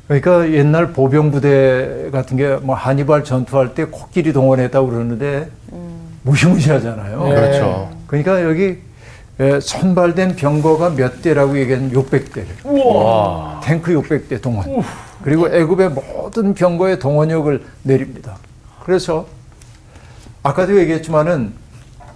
그러니까 0.07 0.51
옛날 0.51 0.93
보병 0.93 1.31
부대 1.31 2.09
같은 2.11 2.37
게뭐 2.37 2.75
하니발 2.75 3.23
전투할 3.23 3.73
때 3.73 3.85
코끼리 3.85 4.31
동원했다고 4.33 4.87
그러는데 4.87 5.49
무시무시하잖아요. 6.21 7.23
네. 7.23 7.29
그렇죠. 7.35 7.89
그러니까 8.05 8.43
여기 8.43 8.77
에, 9.39 9.59
선발된 9.59 10.35
병거가 10.35 10.91
몇 10.91 11.21
대라고 11.23 11.57
얘기하는 11.57 11.91
600대를. 11.91 12.45
와. 12.95 13.59
탱크 13.63 13.91
600대 13.99 14.39
동원. 14.41 14.83
그리고 15.23 15.49
애굽의 15.49 15.89
모든 15.89 16.53
병거의 16.53 16.99
동원력을 16.99 17.63
내립니다. 17.81 18.37
그래서 18.85 19.25
아까도 20.45 20.77
얘기했지만은 20.77 21.53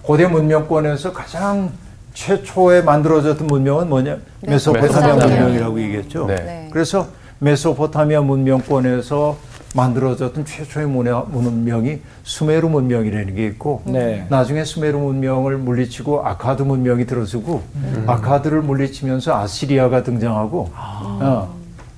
고대 0.02 0.28
문명권에서 0.28 1.12
가장 1.12 1.72
최초에 2.14 2.82
만들어졌던 2.82 3.44
문명은 3.48 3.88
뭐냐? 3.88 4.18
메소포타미아 4.42 4.98
메소포타미아. 5.16 5.26
문명이라고 5.26 5.80
얘기했죠. 5.82 6.26
네. 6.26 6.36
네. 6.36 6.68
그래서 6.70 7.08
메소포타미아 7.40 8.20
문명권에서 8.20 9.36
만들어졌던 9.74 10.44
최초의 10.44 10.86
문명이 10.86 11.98
수메르 12.22 12.68
문명이라는 12.68 13.34
게 13.34 13.46
있고 13.46 13.82
네. 13.86 14.26
나중에 14.28 14.62
수메르 14.62 14.96
문명을 14.96 15.56
물리치고 15.58 16.24
아카드 16.24 16.62
문명이 16.62 17.06
들어서고 17.06 17.62
아카드를 18.06 18.62
물리치면서 18.62 19.34
아시리아가 19.34 20.04
등장하고 20.04 20.70
어, 20.72 21.52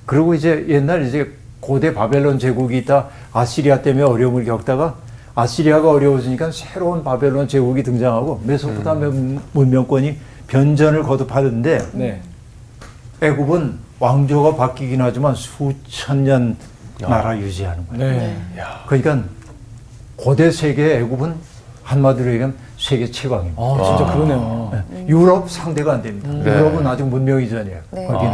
그리고 0.07 0.33
이제 0.33 0.65
옛날 0.69 1.05
이제 1.05 1.31
고대 1.59 1.93
바벨론 1.93 2.39
제국이 2.39 2.77
있다 2.79 3.07
아시리아 3.33 3.83
때문에 3.83 4.03
어려움을 4.03 4.45
겪다가 4.45 4.95
아시리아가 5.35 5.89
어려워지니까 5.89 6.51
새로운 6.51 7.03
바벨론 7.03 7.47
제국이 7.47 7.81
등장하고 7.83 8.41
메소포타미아 8.43 9.39
문명권이 9.53 10.17
변전을 10.47 11.03
거듭하는데 11.03 11.79
네. 11.93 12.21
애굽은 13.21 13.79
왕조가 13.99 14.55
바뀌긴 14.55 15.01
하지만 15.01 15.33
수천 15.33 16.23
년 16.23 16.57
나라 16.99 17.37
유지하는 17.37 17.87
거예요. 17.87 18.03
네. 18.03 18.37
그러니까 18.85 19.23
고대 20.15 20.51
세계 20.51 20.97
애굽은 20.99 21.35
한마디로 21.83 22.31
얘기하면 22.33 22.55
세계 22.77 23.09
최강입니다. 23.09 23.61
아, 23.61 23.83
진짜 23.83 24.13
그러네요. 24.13 24.83
네. 24.91 25.05
유럽 25.07 25.49
상대가 25.49 25.93
안 25.93 26.01
됩니다. 26.01 26.29
네. 26.29 26.45
유럽은 26.45 26.85
아직 26.85 27.03
문명 27.03 27.41
이전이에요. 27.41 27.79
네. 27.91 28.05
거기는 28.07 28.33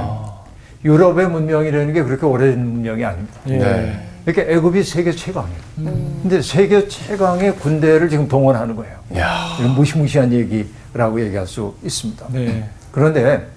유럽의 0.83 1.29
문명이라는 1.29 1.93
게 1.93 2.03
그렇게 2.03 2.25
오래된 2.25 2.65
문명이 2.65 3.05
아닙니다. 3.05 4.08
예. 4.27 4.31
네. 4.31 4.33
그러니까 4.33 4.53
애굽이 4.55 4.83
세계 4.83 5.11
최강이에요. 5.11 5.59
근데 5.75 6.41
세계 6.41 6.87
최강의 6.87 7.55
군대를 7.57 8.09
지금 8.09 8.27
동원하는 8.27 8.75
거예요. 8.75 8.97
야. 9.17 9.57
이런 9.59 9.73
무시무시한 9.75 10.31
얘기라고 10.33 11.21
얘기할 11.21 11.47
수 11.47 11.75
있습니다. 11.83 12.27
네. 12.31 12.69
그런데 12.91 13.47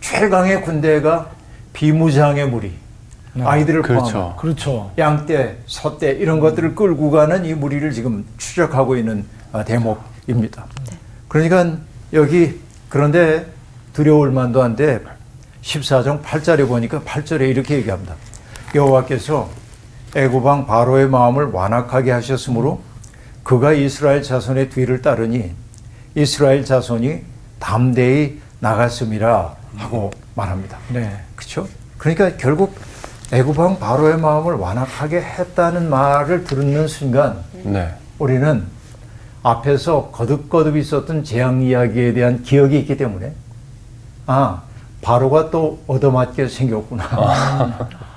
최강의 0.00 0.62
군대가 0.62 1.30
비무장의 1.72 2.48
무리, 2.48 2.72
아이들을 3.40 3.82
그렇죠. 3.82 4.12
포함한 4.12 4.36
그렇죠. 4.36 4.92
양떼, 4.98 5.58
소떼 5.66 6.12
이런 6.12 6.40
것들을 6.40 6.74
끌고 6.74 7.10
가는 7.10 7.44
이 7.44 7.54
무리를 7.54 7.90
지금 7.92 8.24
추적하고 8.38 8.96
있는 8.96 9.24
아, 9.52 9.64
대목입니다. 9.64 10.66
그러니까 11.28 11.78
여기 12.12 12.60
그런데 12.88 13.46
두려울 13.92 14.30
만도 14.30 14.62
한데 14.62 15.00
14장 15.62 16.22
8절에 16.22 16.68
보니까 16.68 17.00
8절에 17.00 17.48
이렇게 17.48 17.76
얘기합니다. 17.76 18.14
여호와께서 18.74 19.48
애굽왕 20.16 20.66
바로의 20.66 21.08
마음을 21.08 21.46
완악하게 21.46 22.12
하셨으므로 22.12 22.80
그가 23.42 23.72
이스라엘 23.72 24.22
자손의 24.22 24.70
뒤를 24.70 25.02
따르니 25.02 25.52
이스라엘 26.14 26.64
자손이 26.64 27.22
담대히 27.58 28.40
나갔음이라 28.60 29.54
하고 29.76 30.10
말합니다. 30.34 30.78
네. 30.88 31.20
그렇죠? 31.34 31.66
그러니까 31.98 32.36
결국 32.36 32.76
애굽왕 33.32 33.78
바로의 33.78 34.18
마음을 34.18 34.54
완악하게 34.54 35.20
했다는 35.20 35.90
말을 35.90 36.44
듣는 36.44 36.86
순간 36.86 37.38
네. 37.64 37.92
우리는 38.18 38.64
앞에서 39.42 40.10
거듭거듭 40.12 40.76
있었던 40.76 41.24
재앙 41.24 41.62
이야기에 41.62 42.14
대한 42.14 42.42
기억이 42.42 42.78
있기 42.78 42.96
때문에 42.96 43.32
아 44.26 44.62
바로가 45.02 45.50
또 45.50 45.82
얻어맞게 45.86 46.48
생겼구나 46.48 47.78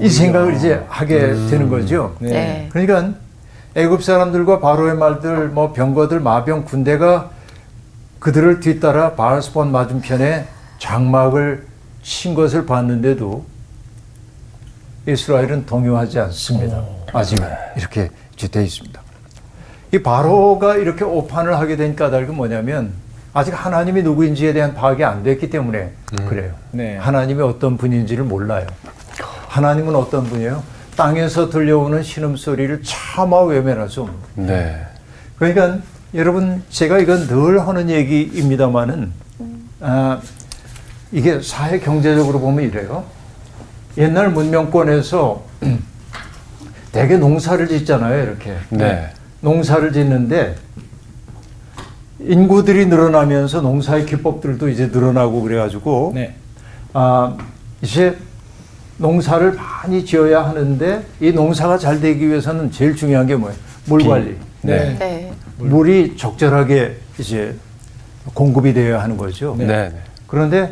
이 0.00 0.08
생각을 0.08 0.54
이제 0.54 0.84
하게 0.88 1.34
되는 1.50 1.68
거죠. 1.68 2.16
네. 2.20 2.30
네. 2.30 2.68
그러니까 2.70 3.18
애굽 3.74 4.02
사람들과 4.02 4.60
바로의 4.60 4.96
말들, 4.96 5.48
뭐 5.48 5.72
병거들, 5.72 6.20
마병 6.20 6.64
군대가 6.64 7.30
그들을 8.18 8.60
뒤따라 8.60 9.12
바알스본 9.14 9.70
맞은편에 9.70 10.46
장막을 10.78 11.66
친 12.02 12.34
것을 12.34 12.66
봤는데도 12.66 13.44
이스라엘은 15.06 15.66
동요하지 15.66 16.18
않습니다. 16.20 16.84
아직 17.12 17.38
이렇게 17.76 18.10
되어 18.50 18.62
있습니다. 18.62 19.00
이 19.92 20.02
바로가 20.02 20.76
이렇게 20.76 21.04
오판을 21.04 21.58
하게 21.58 21.76
된 21.76 21.96
까닭은 21.96 22.34
뭐냐면 22.34 22.92
아직 23.34 23.52
하나님이 23.52 24.02
누구인지에 24.02 24.52
대한 24.52 24.74
파악이 24.74 25.04
안 25.04 25.22
됐기 25.22 25.50
때문에 25.50 25.92
그래요. 26.28 26.52
네. 26.72 26.96
하나님이 26.96 27.42
어떤 27.42 27.76
분인지를 27.76 28.24
몰라요. 28.24 28.66
하나님은 29.48 29.94
어떤 29.94 30.24
분이에요? 30.24 30.62
땅에서 30.96 31.48
들려오는 31.48 32.02
신음소리를 32.02 32.82
차마 32.82 33.40
외면할 33.42 33.88
수 33.88 34.02
없는. 34.02 34.16
네. 34.34 34.84
그러니까 35.38 35.78
여러분 36.14 36.62
제가 36.70 36.98
이건 36.98 37.26
늘 37.28 37.66
하는 37.66 37.90
얘기입니다만은 37.90 39.12
아, 39.80 40.20
이게 41.12 41.40
사회 41.40 41.78
경제적으로 41.78 42.40
보면 42.40 42.64
이래요. 42.64 43.04
옛날 43.96 44.30
문명권에서 44.30 45.44
대개 46.92 47.16
농사를 47.16 47.68
짓잖아요, 47.68 48.22
이렇게. 48.22 48.54
네. 48.70 49.10
농사를 49.40 49.92
짓는데 49.92 50.56
인구들이 52.20 52.86
늘어나면서 52.86 53.60
농사의 53.60 54.06
기법들도 54.06 54.68
이제 54.68 54.86
늘어나고 54.86 55.42
그래가지고 55.42 56.12
네. 56.14 56.34
아, 56.92 57.36
이제 57.80 58.16
농사를 58.96 59.52
많이 59.52 60.04
지어야 60.04 60.44
하는데 60.44 61.04
이 61.20 61.30
농사가 61.30 61.78
잘 61.78 62.00
되기 62.00 62.28
위해서는 62.28 62.72
제일 62.72 62.96
중요한 62.96 63.26
게 63.26 63.36
뭐예요? 63.36 63.56
물 63.86 64.00
비. 64.00 64.08
관리. 64.08 64.36
네. 64.62 64.96
네. 64.98 65.32
물이 65.58 66.16
적절하게 66.16 66.96
이제 67.18 67.54
공급이 68.34 68.74
되어야 68.74 69.02
하는 69.02 69.16
거죠. 69.16 69.54
네. 69.56 69.66
네. 69.66 69.92
그런데 70.26 70.70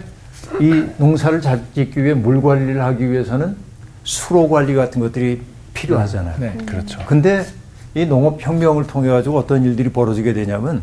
이 0.61 0.85
농사를 0.99 1.41
잘 1.41 1.63
짓기 1.75 2.03
위해 2.03 2.15
물 2.15 2.43
관리를 2.43 2.83
하기 2.83 3.11
위해서는 3.11 3.57
수로 4.03 4.49
관리 4.49 4.75
같은 4.75 5.01
것들이 5.01 5.43
필요하잖아요. 5.75 6.37
네. 6.41 6.57
그렇죠. 6.67 7.01
근데 7.07 7.45
이 7.95 8.05
농업 8.05 8.39
혁명을 8.41 8.87
통해 8.87 9.09
가지고 9.09 9.39
어떤 9.39 9.65
일들이 9.65 9.89
벌어지게 9.89 10.33
되냐면 10.33 10.83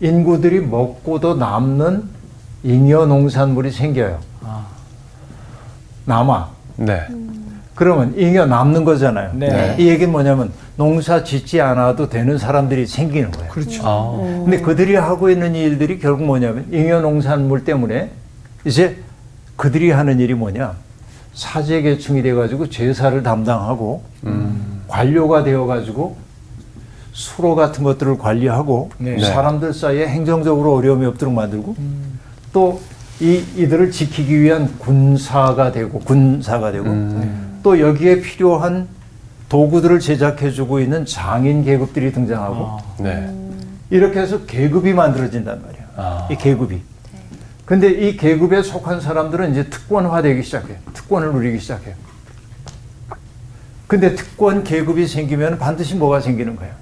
인구들이 0.00 0.60
먹고도 0.60 1.34
남는 1.34 2.04
잉여 2.62 3.06
농산물이 3.06 3.70
생겨요. 3.70 4.18
아. 4.42 4.66
남아. 6.06 6.48
네. 6.76 7.06
그러면 7.74 8.14
잉여 8.18 8.46
남는 8.46 8.84
거잖아요. 8.84 9.32
네. 9.34 9.76
이 9.78 9.88
얘기는 9.88 10.10
뭐냐면 10.10 10.52
농사 10.76 11.24
짓지 11.24 11.60
않아도 11.60 12.08
되는 12.08 12.36
사람들이 12.36 12.86
생기는 12.86 13.30
거예요. 13.30 13.50
그렇죠. 13.50 13.82
아. 13.84 14.16
근데 14.44 14.60
그들이 14.60 14.96
하고 14.96 15.30
있는 15.30 15.54
일들이 15.54 15.98
결국 15.98 16.24
뭐냐면 16.24 16.66
잉여 16.72 17.00
농산물 17.00 17.64
때문에 17.64 18.10
이제 18.64 18.98
그들이 19.56 19.90
하는 19.90 20.20
일이 20.20 20.34
뭐냐 20.34 20.74
사제계층이 21.34 22.22
돼가지고 22.22 22.68
제사를 22.68 23.22
담당하고 23.22 24.02
관료가 24.88 25.44
되어가지고 25.44 26.16
수로 27.12 27.54
같은 27.54 27.84
것들을 27.84 28.18
관리하고 28.18 28.90
네. 28.98 29.18
사람들 29.18 29.74
사이에 29.74 30.06
행정적으로 30.06 30.74
어려움이 30.76 31.06
없도록 31.06 31.34
만들고 31.34 31.76
또이 32.52 33.44
이들을 33.56 33.90
지키기 33.90 34.40
위한 34.40 34.78
군사가 34.78 35.72
되고 35.72 35.98
군사가 36.00 36.72
되고 36.72 36.86
또 37.62 37.80
여기에 37.80 38.20
필요한 38.20 38.88
도구들을 39.48 39.98
제작해주고 39.98 40.80
있는 40.80 41.04
장인 41.04 41.64
계급들이 41.64 42.12
등장하고 42.12 42.56
아. 42.56 42.78
네. 43.00 43.34
이렇게 43.90 44.20
해서 44.20 44.46
계급이 44.46 44.94
만들어진단 44.94 45.60
말이야. 45.60 45.82
아. 45.96 46.28
이 46.30 46.36
계급이. 46.36 46.80
근데 47.64 47.90
이 47.90 48.16
계급에 48.16 48.62
속한 48.62 49.00
사람들은 49.00 49.50
이제 49.50 49.68
특권화되기 49.68 50.42
시작해요. 50.42 50.76
특권을 50.94 51.32
누리기 51.32 51.58
시작해요. 51.58 51.94
근데 53.86 54.14
특권 54.14 54.62
계급이 54.62 55.06
생기면 55.08 55.58
반드시 55.58 55.96
뭐가 55.96 56.20
생기는 56.20 56.54
거예요? 56.54 56.72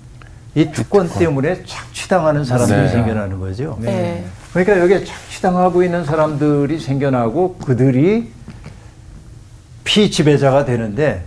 이 0.54 0.70
특권 0.72 1.08
때문에 1.08 1.62
착취당하는 1.64 2.44
사람들이 2.44 2.80
네. 2.80 2.88
생겨나는 2.88 3.38
거죠. 3.38 3.78
네. 3.80 4.24
그러니까 4.52 4.78
여기에 4.80 5.04
착취당하고 5.04 5.82
있는 5.82 6.04
사람들이 6.04 6.80
생겨나고 6.80 7.56
그들이 7.56 8.30
피지배자가 9.84 10.64
되는데 10.64 11.24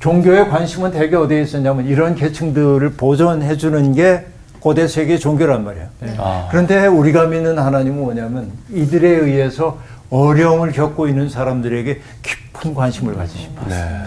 종교의 0.00 0.48
관심은 0.50 0.90
대개 0.90 1.16
어디에 1.16 1.42
있었냐면 1.42 1.86
이런 1.86 2.14
계층들을 2.14 2.90
보존해 2.92 3.56
주는 3.56 3.92
게 3.94 4.26
고대 4.60 4.88
세계 4.88 5.16
종교란 5.18 5.64
말이에요. 5.64 5.86
아. 6.18 6.48
그런데 6.50 6.86
우리가 6.86 7.26
믿는 7.26 7.58
하나님은 7.58 7.98
뭐냐면 7.98 8.50
이들에 8.70 9.08
의해서 9.08 9.78
어려움을 10.10 10.72
겪고 10.72 11.08
있는 11.08 11.28
사람들에게 11.28 12.00
깊은 12.22 12.74
관심을 12.74 13.14
가지십니다. 13.14 13.62
네. 13.68 14.02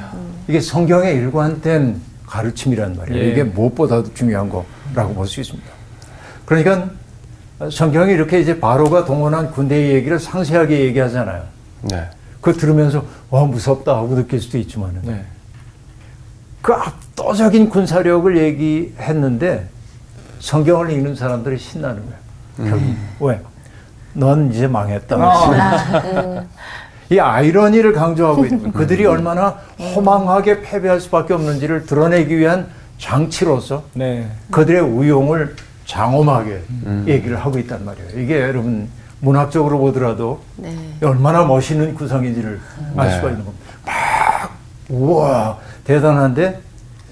이게 0.47 0.59
성경의 0.59 1.15
일관된 1.15 2.08
가르침이란 2.29 2.95
말이에요. 2.95 3.23
예. 3.23 3.29
이게 3.31 3.43
무엇보다도 3.43 4.13
중요한 4.13 4.49
거라고 4.49 5.13
볼 5.13 5.27
수 5.27 5.41
있습니다. 5.41 5.67
그러니까 6.45 6.89
성경이 7.71 8.13
이렇게 8.13 8.39
이제 8.39 8.59
바로가 8.59 9.05
동원한 9.05 9.51
군대의 9.51 9.93
얘기를 9.95 10.19
상세하게 10.19 10.79
얘기하잖아요. 10.85 11.43
네. 11.83 12.07
그거 12.39 12.57
들으면서 12.57 13.03
와 13.29 13.43
무섭다 13.45 13.95
하고 13.97 14.15
느낄 14.15 14.39
수도 14.39 14.57
있지만은 14.57 15.01
네. 15.03 15.25
그 16.61 16.73
압도적인 16.73 17.69
군사력을 17.69 18.37
얘기했는데 18.37 19.67
성경을 20.39 20.91
읽는 20.91 21.15
사람들이 21.15 21.57
신나는 21.57 22.01
거예요. 22.57 22.71
결국 22.71 22.95
왜? 23.19 23.41
넌 24.13 24.51
이제 24.51 24.67
망했다. 24.67 25.17
이 27.11 27.19
아이러니를 27.19 27.93
강조하고 27.93 28.45
있는 28.45 28.59
거예요. 28.59 28.73
그들이 28.77 29.05
얼마나 29.05 29.57
허망하게 29.95 30.61
패배할 30.61 30.99
수밖에 30.99 31.33
없는지를 31.33 31.85
드러내기 31.85 32.37
위한 32.37 32.67
장치로서 32.99 33.83
네. 33.93 34.29
그들의 34.51 34.81
우용을 34.81 35.55
장엄하게 35.85 36.61
얘기를 37.07 37.37
하고 37.37 37.57
있단 37.57 37.83
말이에요. 37.83 38.19
이게 38.21 38.39
여러분 38.41 38.87
문학적으로 39.21 39.79
보더라도 39.79 40.39
네. 40.57 40.75
얼마나 41.01 41.43
멋있는 41.45 41.95
구성인지를 41.95 42.59
알 42.95 43.07
네. 43.07 43.15
수가 43.15 43.29
있는 43.31 43.43
겁니다. 43.45 43.65
막 43.85 44.57
우와 44.89 45.57
대단한데 45.83 46.61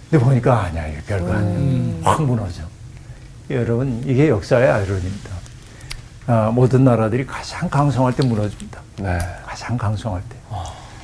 근데 0.09 0.23
보니까 0.23 0.61
아니야 0.65 0.87
이게 0.87 0.97
별거 1.07 1.33
아니야. 1.33 1.93
확 2.03 2.21
무너져. 2.23 2.61
여러분 3.49 4.03
이게 4.05 4.29
역사의 4.29 4.69
아이러니입니다. 4.69 5.29
아, 6.27 6.51
모든 6.53 6.83
나라들이 6.83 7.25
가장 7.25 7.69
강성할 7.69 8.13
때 8.13 8.25
무너집니다. 8.25 8.81
네. 8.99 9.17
가장 9.45 9.77
강성할 9.77 10.21
때. 10.29 10.35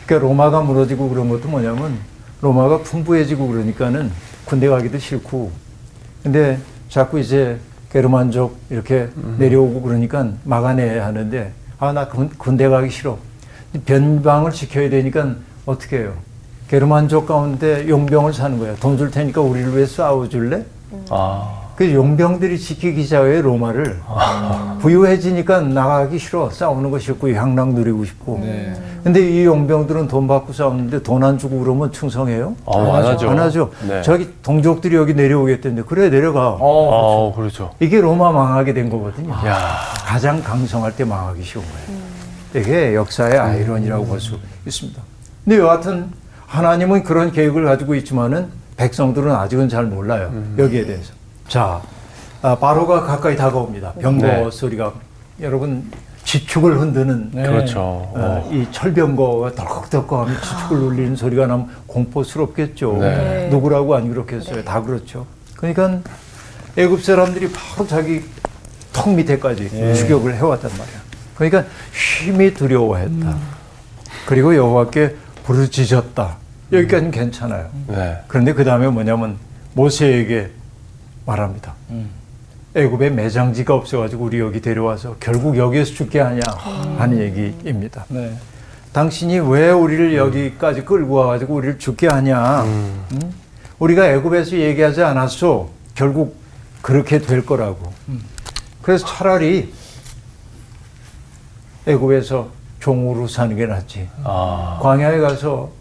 그러니까 0.06 0.28
로마가 0.28 0.62
무너지고 0.62 1.10
그런 1.10 1.30
것도 1.30 1.48
뭐냐면 1.48 1.98
로마가 2.42 2.80
풍부해지고 2.80 3.48
그러니까는 3.48 4.12
군대 4.46 4.68
가기도 4.68 5.00
싫고 5.00 5.50
근데 6.24 6.60
자꾸 6.90 7.20
이제 7.20 7.58
게르만족 7.90 8.58
이렇게 8.70 9.08
내려오고 9.38 9.82
그러니까 9.82 10.28
막아내야 10.44 11.06
하는데 11.06 11.54
아 11.80 11.94
나 11.94 12.08
군대 12.10 12.68
가기 12.68 12.90
싫어 12.90 13.18
변방을 13.86 14.52
지켜야 14.52 14.90
되니까 14.90 15.36
어떻게 15.66 16.00
해요 16.00 16.14
게르만족 16.70 17.26
가운데 17.28 17.88
용병을 17.88 18.34
사는 18.34 18.60
거야 18.60 18.76
돈 18.76 18.98
줄 18.98 19.10
테니까 19.10 19.40
우리를 19.42 19.74
위해 19.76 19.86
싸워줄래 19.86 20.66
아. 21.10 21.62
그 21.76 21.92
용병들이 21.92 22.60
지키기 22.60 23.08
자의 23.08 23.42
로마를 23.42 24.00
부유해지니까 24.80 25.62
나가기 25.62 26.20
싫어 26.20 26.50
싸우는 26.52 26.92
거 26.92 27.00
싫고 27.00 27.30
향락 27.32 27.74
누리고 27.74 28.06
싶고 28.06 28.40
네. 28.44 28.74
근데 29.04 29.20
이 29.28 29.44
용병들은 29.46 30.08
돈 30.08 30.28
받고 30.28 30.54
싸우는데 30.54 31.02
돈 31.04 31.24
안 31.24 31.38
주고 31.38 31.60
그러면 31.60 31.92
충성해요? 31.92 32.56
어, 32.66 32.94
안 32.96 33.06
하죠. 33.06 33.30
안 33.30 33.40
하죠. 33.40 33.72
네. 33.88 34.02
저기 34.02 34.30
동족들이 34.44 34.96
여기 34.96 35.14
내려오겠다는데 35.14 35.84
그래 35.88 36.10
내려가. 36.10 36.50
어, 36.52 36.58
어, 36.60 37.34
그렇죠. 37.36 37.72
이게 37.80 38.00
로마 38.02 38.32
망하게 38.32 38.74
된 38.74 38.90
거거든요. 38.90 39.32
야, 39.46 39.78
가장 40.06 40.44
강성할 40.44 40.96
때 40.96 41.06
망하기 41.06 41.42
쉬운 41.44 41.64
거예요. 41.64 42.02
이게 42.56 42.94
역사의 42.96 43.38
아이러니라고 43.40 44.06
볼수 44.06 44.38
있습니다. 44.68 45.02
근데 45.44 45.58
여하튼 45.60 46.10
하나님은 46.46 47.04
그런 47.04 47.32
계획을 47.32 47.64
가지고 47.66 47.96
있지만은 47.96 48.50
백성들은 48.78 49.32
아직은 49.32 49.70
잘 49.70 49.86
몰라요. 49.86 50.32
여기에 50.58 50.86
대해서. 50.86 51.14
자, 51.48 51.82
아, 52.42 52.56
바로가 52.56 53.04
가까이 53.04 53.36
다가옵니다. 53.36 53.94
병거 53.94 54.26
네. 54.26 54.50
소리가 54.52 54.94
여러분 55.42 55.92
지축을 56.24 56.80
흔드는 56.80 57.32
네. 57.32 57.44
그렇죠. 57.44 57.80
어, 57.80 58.14
어. 58.16 58.50
이 58.52 58.68
철병거가 58.72 59.54
덜컥덜컥하면 59.54 60.36
지축을 60.42 60.78
울리는 60.78 61.16
소리가 61.16 61.48
나면 61.48 61.70
공포스럽겠죠. 61.88 62.98
네. 63.00 63.48
누구라고 63.50 63.96
안 63.96 64.10
그렇겠어요. 64.10 64.64
다 64.64 64.82
그렇죠. 64.82 65.26
그러니까 65.56 66.00
애굽 66.78 67.04
사람들이 67.04 67.52
바로 67.52 67.88
자기 67.88 68.24
턱 68.92 69.10
밑에까지 69.14 69.70
예. 69.74 69.94
추격을 69.94 70.36
해왔단 70.36 70.72
말이야. 70.72 71.04
그러니까 71.36 71.66
힘이 71.94 72.54
두려워했다. 72.54 73.38
그리고 74.26 74.56
여호와께 74.56 75.16
부르짖었다. 75.46 76.38
여기까지는 76.72 77.12
괜찮아요. 77.12 77.70
네. 77.88 78.20
그런데 78.28 78.54
그 78.54 78.64
다음에 78.64 78.88
뭐냐면 78.88 79.38
모세에게 79.74 80.52
말합니다. 81.26 81.76
애굽에 82.76 83.12
매장지가 83.12 83.74
없어가지고 83.76 84.26
우리 84.26 84.40
여기 84.40 84.60
데려와서 84.62 85.16
결국 85.20 85.58
여기에서 85.58 85.94
죽게 85.94 86.20
하냐 86.20 86.42
하는 86.98 87.20
얘기입니다. 87.20 88.06
네. 88.10 88.36
당신이 88.94 89.40
왜 89.40 89.70
우리를 89.72 90.16
여기까지 90.16 90.84
끌고 90.86 91.16
와가지고 91.16 91.56
우리를 91.56 91.80
죽게 91.80 92.08
하냐? 92.08 92.64
음. 92.64 93.06
응? 93.14 93.34
우리가 93.80 94.08
애굽에서 94.10 94.58
얘기하지 94.58 95.04
않았어. 95.04 95.70
결국 95.96 96.36
그렇게 96.82 97.20
될 97.20 97.46
거라고. 97.46 97.92
그래서 98.82 99.06
차라리 99.06 99.74
애굽에서 101.88 102.50
종으로 102.80 103.28
사는 103.28 103.56
게 103.56 103.66
낫지. 103.66 104.10
아, 104.24 104.80
광야에 104.82 105.20
가서 105.20 105.72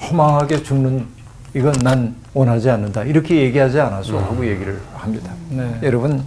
허망하게 0.00 0.62
죽는 0.62 1.06
이건 1.54 1.72
난 1.82 2.16
원하지 2.34 2.68
않는다. 2.68 3.04
이렇게 3.04 3.36
얘기하지 3.36 3.80
않았어 3.80 4.18
하고 4.18 4.46
얘기를 4.46 4.80
합니다. 4.94 5.32
네. 5.50 5.78
여러분 5.84 6.24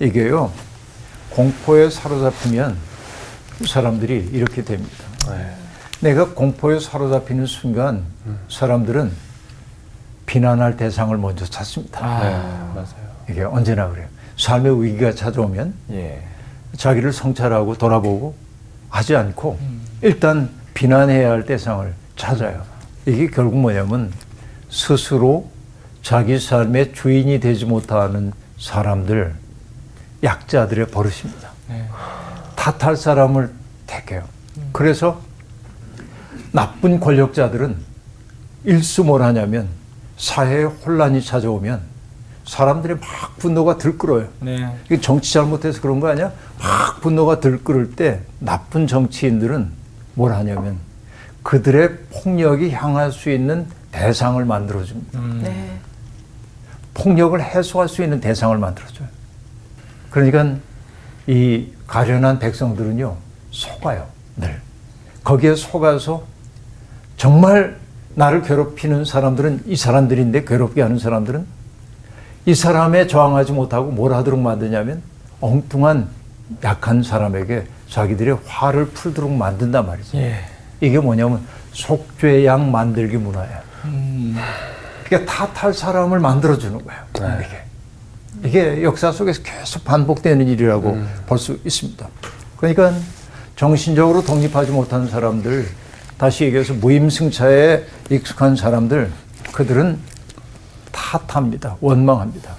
이게요 0.00 0.50
공포에 1.30 1.88
사로잡히면 1.88 2.76
사람들이 3.66 4.30
이렇게 4.32 4.62
됩니다. 4.64 5.04
네. 5.30 5.54
내가 6.00 6.30
공포에 6.30 6.80
사로잡히는 6.80 7.46
순간 7.46 8.02
사람들은 8.50 9.12
비난할 10.26 10.76
대상을 10.76 11.16
먼저 11.16 11.46
찾습니다. 11.46 12.00
네, 12.20 12.30
맞아요. 12.74 13.06
이게 13.30 13.42
언제나 13.42 13.88
그래요. 13.88 14.06
삶의 14.36 14.82
위기가 14.82 15.12
찾아오면 15.12 15.72
예. 15.92 16.22
자기를 16.76 17.12
성찰하고 17.12 17.78
돌아보고 17.78 18.34
하지 18.90 19.16
않고 19.16 19.58
일단 20.02 20.50
비난해야 20.74 21.30
할 21.30 21.46
대상을 21.46 21.94
찾아요. 22.16 22.62
이게 23.06 23.28
결국 23.28 23.56
뭐냐면 23.58 24.12
스스로 24.76 25.48
자기 26.02 26.38
삶의 26.38 26.92
주인이 26.92 27.40
되지 27.40 27.64
못하는 27.64 28.32
사람들, 28.60 29.34
약자들의 30.22 30.88
버릇입니다. 30.88 31.48
네. 31.70 31.88
탓할 32.56 32.94
사람을 32.94 33.50
택해요. 33.86 34.24
그래서 34.72 35.22
나쁜 36.52 37.00
권력자들은 37.00 37.74
일수뭘 38.64 39.22
사회에 40.18 40.64
혼란이 40.64 41.22
찾아오면 41.24 41.80
사람들의 42.44 42.98
막 42.98 43.36
분노가 43.38 43.78
들끓어요. 43.78 44.28
네. 44.40 44.76
이게 44.84 45.00
정치 45.00 45.32
잘못해서 45.32 45.80
그런 45.80 46.00
거 46.00 46.08
아니야? 46.08 46.32
막 46.60 47.00
분노가 47.00 47.40
들끓을 47.40 47.92
때 47.92 48.20
나쁜 48.40 48.86
정치인들은 48.86 49.70
뭘 50.14 50.34
하냐면 50.34 50.78
그들의 51.42 51.96
폭력이 52.12 52.72
향할 52.72 53.10
수 53.10 53.30
있는 53.30 53.66
대상을 53.96 54.44
만들어줍니다. 54.44 55.20
네. 55.42 55.78
폭력을 56.92 57.42
해소할 57.42 57.88
수 57.88 58.02
있는 58.02 58.20
대상을 58.20 58.56
만들어줘요. 58.58 59.08
그러니까 60.10 60.56
이 61.26 61.66
가련한 61.86 62.38
백성들은요, 62.38 63.16
속아요, 63.50 64.06
늘. 64.36 64.60
거기에 65.24 65.54
속아서 65.54 66.24
정말 67.16 67.78
나를 68.14 68.42
괴롭히는 68.42 69.04
사람들은 69.04 69.64
이 69.66 69.76
사람들인데 69.76 70.44
괴롭게 70.44 70.82
하는 70.82 70.98
사람들은 70.98 71.46
이 72.44 72.54
사람에 72.54 73.06
저항하지 73.06 73.52
못하고 73.52 73.90
뭘 73.90 74.12
하도록 74.14 74.38
만드냐면 74.38 75.02
엉뚱한 75.40 76.08
약한 76.62 77.02
사람에게 77.02 77.66
자기들의 77.88 78.38
화를 78.46 78.88
풀도록 78.88 79.32
만든단 79.32 79.86
말이죠. 79.86 80.18
예. 80.18 80.36
이게 80.80 80.98
뭐냐면 80.98 81.44
속죄양 81.72 82.70
만들기 82.70 83.16
문화예요. 83.16 83.65
음. 83.86 84.36
그러니까 85.04 85.32
탓할 85.32 85.72
사람을 85.74 86.18
만들어주는 86.20 86.84
거예요. 86.84 87.00
이게. 87.40 87.62
이게 88.44 88.82
역사 88.82 89.12
속에서 89.12 89.42
계속 89.42 89.84
반복되는 89.84 90.46
일이라고 90.46 90.92
볼수 91.26 91.58
있습니다. 91.64 92.06
그러니까 92.58 92.92
정신적으로 93.56 94.22
독립하지 94.22 94.72
못한 94.72 95.08
사람들, 95.08 95.66
다시 96.18 96.44
얘기해서 96.44 96.74
무임승차에 96.74 97.82
익숙한 98.10 98.56
사람들, 98.56 99.10
그들은 99.52 99.98
탓합니다. 100.92 101.76
원망합니다. 101.80 102.50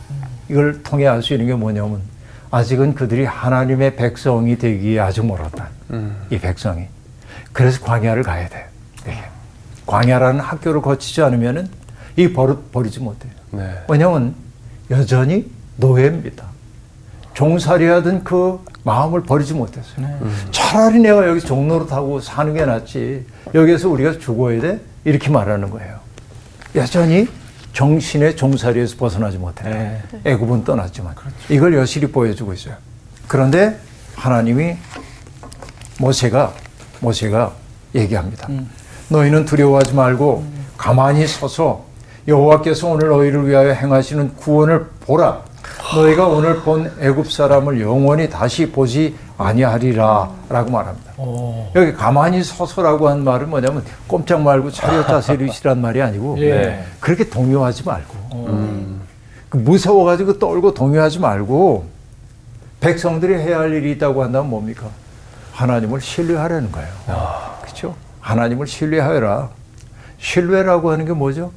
이걸 0.50 0.82
통해 0.82 1.06
알 1.08 1.22
수 1.22 1.34
있는 1.34 1.48
게 1.48 1.54
뭐냐면 1.54 2.02
아직은 2.50 2.96
그들이 2.96 3.26
하나님의 3.26 3.96
백성이 3.98 4.58
되기에 4.58 5.00
아주 5.00 5.24
멀었다. 5.24 5.68
이 6.32 6.40
백성이. 6.40 6.86
그래서 7.54 7.84
광야를 7.84 8.24
가야 8.24 8.48
돼요. 8.48 8.64
이게. 8.64 8.77
광야라는 9.88 10.40
학교를 10.40 10.82
거치지 10.82 11.22
않으면은 11.24 11.68
이 12.16 12.32
버릇 12.32 12.72
버리지 12.72 13.00
못해요. 13.00 13.32
네. 13.52 13.84
왜냐하면 13.88 14.36
여전히 14.92 15.50
노예입니다. 15.78 16.46
종살이하던 17.34 18.24
그 18.24 18.60
마음을 18.84 19.24
버리지 19.24 19.54
못했어요. 19.54 20.08
차라리 20.52 21.00
내가 21.00 21.28
여기 21.28 21.40
종노릇하고 21.40 22.20
사는 22.20 22.54
게 22.54 22.66
낫지. 22.66 23.26
여기에서 23.54 23.90
우리가 23.90 24.18
죽어야 24.18 24.60
돼? 24.60 24.82
이렇게 25.06 25.30
말하는 25.30 25.70
거예요. 25.70 26.00
여전히 26.76 27.28
정신의 27.74 28.36
종살이에서 28.36 28.98
벗어나지 28.98 29.38
못했다. 29.38 29.70
네. 29.70 30.02
애굽은 30.26 30.64
떠났지만 30.64 31.14
이걸 31.50 31.76
여실히 31.76 32.08
보여주고 32.12 32.54
있어요. 32.54 32.76
그런데 33.28 33.80
하나님이 34.16 34.76
모세가 36.00 36.54
모세가 37.02 37.54
얘기합니다. 37.94 38.48
너희는 39.10 39.46
두려워하지 39.46 39.94
말고 39.94 40.44
가만히 40.78 41.26
서서 41.28 41.86
여호와께서 42.28 42.88
오늘 42.90 43.10
너희를 43.10 43.48
위하여 43.48 43.72
행하시는 43.72 44.36
구원을 44.36 44.88
보라. 45.02 45.42
너희가 45.96 46.28
오늘 46.28 46.58
본 46.62 46.92
애굽 47.00 47.32
사람을 47.32 47.80
영원히 47.80 48.30
다시 48.30 48.70
보지 48.70 49.16
아니하리라라고 49.38 50.70
말합니다. 50.72 51.14
오. 51.18 51.68
여기 51.76 51.94
가만히 51.94 52.44
서서라고 52.44 53.08
한 53.08 53.24
말은 53.24 53.50
뭐냐면 53.50 53.84
꼼짝 54.08 54.42
말고 54.42 54.72
차렷 54.72 55.08
자세리시란 55.08 55.80
말이 55.80 56.02
아니고 56.02 56.38
예. 56.40 56.84
그렇게 57.00 57.30
동요하지 57.30 57.84
말고 57.86 58.16
그 59.50 59.58
무서워가지고 59.58 60.40
떨고 60.40 60.74
동요하지 60.74 61.20
말고 61.20 61.86
백성들이 62.82 63.36
해야 63.36 63.60
할 63.60 63.74
일이 63.74 63.92
있다고 63.94 64.24
한다면 64.24 64.50
뭡니까? 64.50 64.88
하나님을 65.54 66.02
신뢰하라는 66.02 66.72
거예요. 66.72 66.90
그렇죠? 67.06 67.57
하나님을 68.28 68.68
신뢰하여라. 68.68 69.50
신뢰라고 70.20 70.92
하는 70.92 71.06
게 71.06 71.14
뭐죠? 71.14 71.52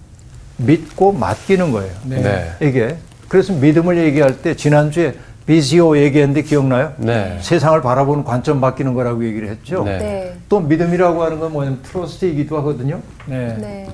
믿고 0.56 1.12
맡기는 1.12 1.72
거예요. 1.72 1.92
네. 2.04 2.22
네. 2.22 2.68
이게 2.68 2.96
그래서 3.28 3.52
믿음을 3.54 3.98
얘기할 3.98 4.40
때 4.42 4.54
지난주에 4.54 5.14
비지오 5.46 5.98
얘기했는데 5.98 6.42
기억나요? 6.42 6.92
네. 6.98 7.38
세상을 7.40 7.80
바라보는 7.82 8.22
관점 8.22 8.60
바뀌는 8.60 8.94
거라고 8.94 9.24
얘기를 9.24 9.48
했죠. 9.48 9.82
네. 9.82 9.98
네. 9.98 10.36
또 10.48 10.60
믿음이라고 10.60 11.24
하는 11.24 11.40
건 11.40 11.52
뭐냐면 11.52 11.82
트러스트이기도 11.82 12.56
하거든요. 12.58 13.00
네. 13.26 13.56
네. 13.58 13.88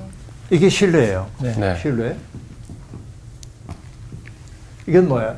이게 0.51 0.69
신뢰예요. 0.69 1.27
네. 1.41 1.55
네. 1.59 1.79
신뢰. 1.81 2.15
이건 4.87 5.09
뭐야? 5.09 5.35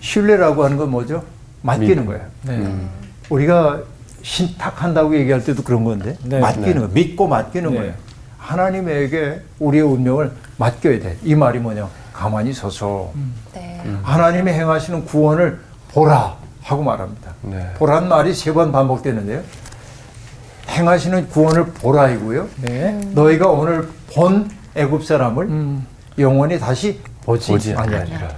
신뢰라고 0.00 0.64
하는 0.64 0.76
건 0.76 0.90
뭐죠? 0.90 1.24
맡기는 1.62 1.88
믿음. 1.88 2.06
거예요. 2.06 2.22
네. 2.42 2.86
우리가 3.30 3.82
신탁한다고 4.24 5.16
얘기할 5.18 5.44
때도 5.44 5.62
그런 5.62 5.84
건데 5.84 6.16
네. 6.24 6.40
맡기는 6.40 6.72
네. 6.74 6.80
거, 6.80 6.88
믿고 6.88 7.28
맡기는 7.28 7.70
네. 7.70 7.76
거예요. 7.78 7.92
하나님에게 8.38 9.42
우리의 9.58 9.84
운명을 9.84 10.32
맡겨야 10.56 10.98
돼. 11.00 11.16
이 11.22 11.34
말이 11.34 11.58
뭐냐? 11.58 11.88
가만히 12.12 12.52
서서 12.52 13.12
네. 13.52 13.82
하나님이 14.02 14.50
행하시는 14.52 15.04
구원을 15.04 15.60
보라 15.92 16.36
하고 16.62 16.82
말합니다. 16.82 17.34
네. 17.42 17.70
보란 17.76 18.08
말이 18.08 18.32
세 18.34 18.52
번 18.52 18.72
반복되는데요. 18.72 19.42
행하시는 20.70 21.28
구원을 21.28 21.66
보라이고요. 21.66 22.48
네. 22.62 22.98
너희가 23.12 23.48
오늘 23.48 23.88
본 24.14 24.50
애굽 24.74 25.04
사람을 25.04 25.78
영원히 26.18 26.58
다시 26.58 27.00
보지, 27.24 27.52
보지 27.52 27.74
아니하리라. 27.74 28.00
아니하리라. 28.16 28.28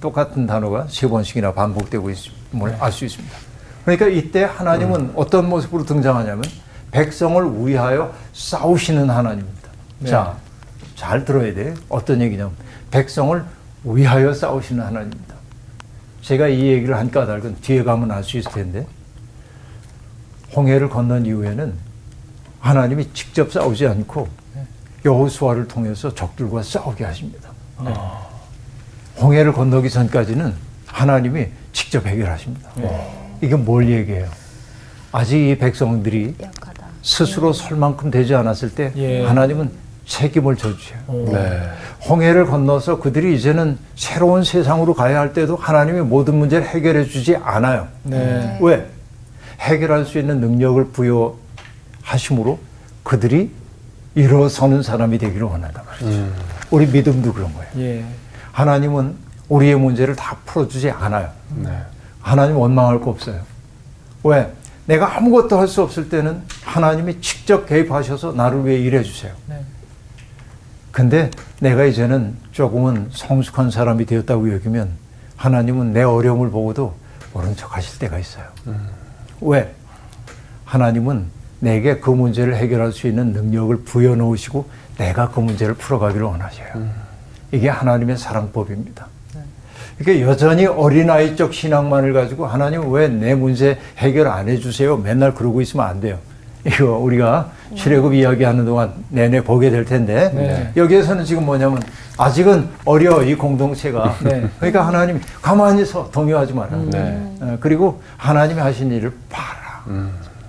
똑같은 0.00 0.46
단어가 0.46 0.86
세 0.90 1.06
번씩이나 1.08 1.52
반복되고 1.52 2.10
있음을 2.10 2.76
알 2.80 2.92
수 2.92 3.04
있습니다. 3.04 3.36
그러니까 3.86 4.08
이때 4.08 4.42
하나님은 4.42 5.12
어떤 5.14 5.48
모습으로 5.48 5.84
등장하냐면 5.84 6.42
백성을 6.90 7.66
위하여 7.66 8.12
싸우시는 8.32 9.08
하나님입니다. 9.08 9.68
네. 10.00 10.10
자, 10.10 10.36
잘 10.96 11.24
들어야 11.24 11.54
돼. 11.54 11.72
어떤 11.88 12.20
얘기냐면 12.20 12.52
백성을 12.90 13.44
위하여 13.84 14.34
싸우시는 14.34 14.84
하나님입니다. 14.84 15.36
제가 16.20 16.48
이 16.48 16.66
얘기를 16.66 16.96
한 16.96 17.12
까닭은 17.12 17.58
뒤에 17.60 17.84
가면 17.84 18.10
알 18.10 18.24
수 18.24 18.36
있을 18.38 18.50
텐데 18.50 18.84
홍해를 20.56 20.88
건넌 20.88 21.24
이후에는 21.24 21.72
하나님이 22.58 23.12
직접 23.12 23.52
싸우지 23.52 23.86
않고 23.86 24.26
여호수아를 25.04 25.68
통해서 25.68 26.12
적들과 26.12 26.64
싸우게 26.64 27.04
하십니다. 27.04 27.50
홍해를 29.20 29.52
건너기 29.52 29.88
전까지는 29.90 30.52
하나님이 30.86 31.46
직접 31.72 32.04
해결하십니다. 32.04 32.68
이게 33.40 33.54
뭘 33.54 33.88
얘기해요? 33.88 34.26
아직 35.12 35.36
이 35.50 35.56
백성들이 35.56 36.36
약하다. 36.40 36.86
스스로 37.02 37.52
설 37.52 37.76
만큼 37.76 38.10
되지 38.10 38.34
않았을 38.34 38.74
때 38.74 38.92
예. 38.96 39.24
하나님은 39.24 39.70
책임을 40.06 40.56
져주세요. 40.56 40.98
네. 41.32 41.62
홍해를 42.08 42.46
건너서 42.46 42.98
그들이 43.00 43.34
이제는 43.36 43.78
새로운 43.96 44.44
세상으로 44.44 44.94
가야 44.94 45.18
할 45.18 45.32
때도 45.32 45.56
하나님이 45.56 46.00
모든 46.02 46.36
문제를 46.36 46.66
해결해 46.66 47.04
주지 47.04 47.36
않아요. 47.36 47.88
네. 48.04 48.58
왜? 48.60 48.88
해결할 49.60 50.04
수 50.04 50.18
있는 50.18 50.40
능력을 50.40 50.90
부여하심으로 50.92 52.58
그들이 53.02 53.50
일어서는 54.14 54.82
사람이 54.82 55.18
되기를 55.18 55.46
원한다 55.46 55.82
말이죠. 55.86 56.32
우리 56.70 56.86
믿음도 56.86 57.32
그런 57.32 57.52
거예요. 57.54 57.68
예. 57.78 58.04
하나님은 58.52 59.14
우리의 59.48 59.76
문제를 59.76 60.16
다 60.16 60.36
풀어주지 60.46 60.90
않아요. 60.90 61.28
네. 61.56 61.70
하나님 62.26 62.56
원망할 62.56 63.00
거 63.00 63.10
없어요. 63.10 63.40
왜? 64.24 64.52
내가 64.86 65.16
아무것도 65.16 65.56
할 65.58 65.68
수 65.68 65.80
없을 65.80 66.08
때는 66.08 66.42
하나님이 66.64 67.20
직접 67.20 67.66
개입하셔서 67.66 68.32
나를 68.32 68.66
위해 68.66 68.78
일해 68.80 69.04
주세요. 69.04 69.32
네. 69.46 69.60
근데 70.90 71.30
내가 71.60 71.84
이제는 71.84 72.36
조금은 72.50 73.10
성숙한 73.12 73.70
사람이 73.70 74.06
되었다고 74.06 74.52
여기면 74.52 74.90
하나님은 75.36 75.92
내 75.92 76.02
어려움을 76.02 76.50
보고도 76.50 76.96
모른 77.32 77.54
척 77.54 77.76
하실 77.76 78.00
때가 78.00 78.18
있어요. 78.18 78.44
왜? 79.40 79.72
하나님은 80.64 81.26
내게 81.60 82.00
그 82.00 82.10
문제를 82.10 82.56
해결할 82.56 82.90
수 82.90 83.06
있는 83.06 83.32
능력을 83.34 83.84
부여 83.84 84.16
놓으시고 84.16 84.68
내가 84.98 85.30
그 85.30 85.38
문제를 85.38 85.74
풀어가기를 85.74 86.26
원하셔요. 86.26 86.88
이게 87.52 87.68
하나님의 87.68 88.16
사랑법입니다. 88.18 89.06
그러니까 89.98 90.28
여전히 90.28 90.66
어린아이적 90.66 91.54
신앙만을 91.54 92.12
가지고 92.12 92.46
하나님 92.46 92.90
왜 92.92 93.08
내 93.08 93.34
문제 93.34 93.78
해결 93.98 94.28
안 94.28 94.48
해주세요? 94.48 94.96
맨날 94.98 95.34
그러고 95.34 95.60
있으면 95.60 95.86
안 95.86 96.00
돼요. 96.00 96.18
이거 96.66 96.98
우리가 96.98 97.50
출애굽 97.76 98.12
이야기하는 98.12 98.64
동안 98.64 98.92
내내 99.08 99.40
보게 99.42 99.70
될 99.70 99.84
텐데 99.84 100.30
네. 100.34 100.72
여기에서는 100.76 101.24
지금 101.24 101.46
뭐냐면 101.46 101.80
아직은 102.18 102.68
어려 102.84 103.22
이 103.22 103.36
공동체가 103.36 104.16
네. 104.24 104.48
그러니까 104.58 104.84
하나님 104.86 105.20
가만히 105.40 105.84
서 105.84 106.10
동요하지 106.10 106.52
마라. 106.54 106.76
네. 106.90 107.36
어, 107.40 107.56
그리고 107.60 108.02
하나님이 108.16 108.60
하신 108.60 108.90
일을 108.90 109.12
봐라. 109.30 109.84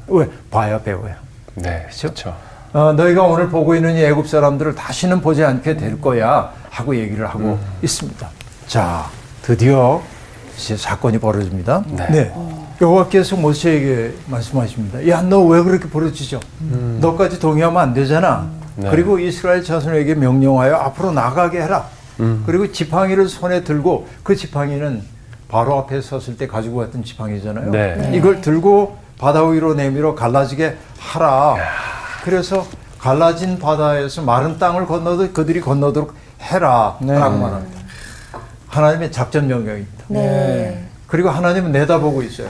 왜 0.08 0.28
봐야 0.50 0.80
배워요. 0.82 1.14
네. 1.56 1.86
그렇죠. 2.02 2.36
어, 2.74 2.94
너희가 2.94 3.24
오늘 3.24 3.48
보고 3.50 3.76
있는 3.76 3.96
이 3.96 4.04
애굽 4.04 4.28
사람들을 4.28 4.74
다시는 4.76 5.22
보지 5.22 5.44
않게 5.44 5.78
될 5.78 6.02
거야 6.02 6.52
하고 6.70 6.96
얘기를 6.96 7.28
하고 7.28 7.60
있습니다. 7.84 8.28
자, 8.68 9.06
드디어 9.48 10.02
이제 10.58 10.76
사건이 10.76 11.20
벌어집니다. 11.20 11.82
네. 12.12 12.34
여호와께서 12.82 13.38
모세에게 13.38 14.14
말씀하십니다. 14.28 15.08
야, 15.08 15.22
너 15.22 15.40
왜 15.48 15.64
그렇게 15.64 15.90
벌어지죠? 15.90 16.42
너까지 17.00 17.40
동의하면 17.40 17.82
안 17.82 17.94
되잖아. 17.94 18.50
네. 18.76 18.90
그리고 18.92 19.18
이스라엘 19.18 19.64
자손에게 19.64 20.16
명령하여 20.16 20.76
앞으로 20.76 21.14
나가게 21.14 21.62
해라. 21.62 21.86
그리고 22.46 22.70
지팡이를 22.74 23.30
손에 23.30 23.64
들고 23.64 24.08
그 24.22 24.36
지팡이는 24.36 25.02
바로 25.48 25.78
앞에 25.78 26.02
섰을 26.02 26.36
때 26.38 26.46
가지고 26.46 26.80
갔던 26.80 27.06
지팡이잖아요. 27.06 27.72
네. 27.72 28.12
이걸 28.14 28.42
들고 28.42 28.98
바다 29.18 29.46
위로 29.46 29.76
내밀어 29.76 30.14
갈라지게 30.14 30.76
하라. 31.00 31.56
그래서 32.26 32.68
갈라진 33.00 33.60
바다에서 33.60 34.24
마른 34.24 34.60
땅을 34.60 34.88
건너도 34.88 35.32
그들이 35.32 35.62
건너도록 35.62 36.16
해라. 36.42 36.98
네. 37.00 37.18
라고 37.18 37.38
말합니다. 37.38 37.78
하나님의 38.68 39.12
작전 39.12 39.48
명령입니다. 39.48 40.06
네. 40.10 40.84
그리고 41.08 41.30
하나님은 41.30 41.72
내다보고 41.72 42.22
있어요. 42.24 42.50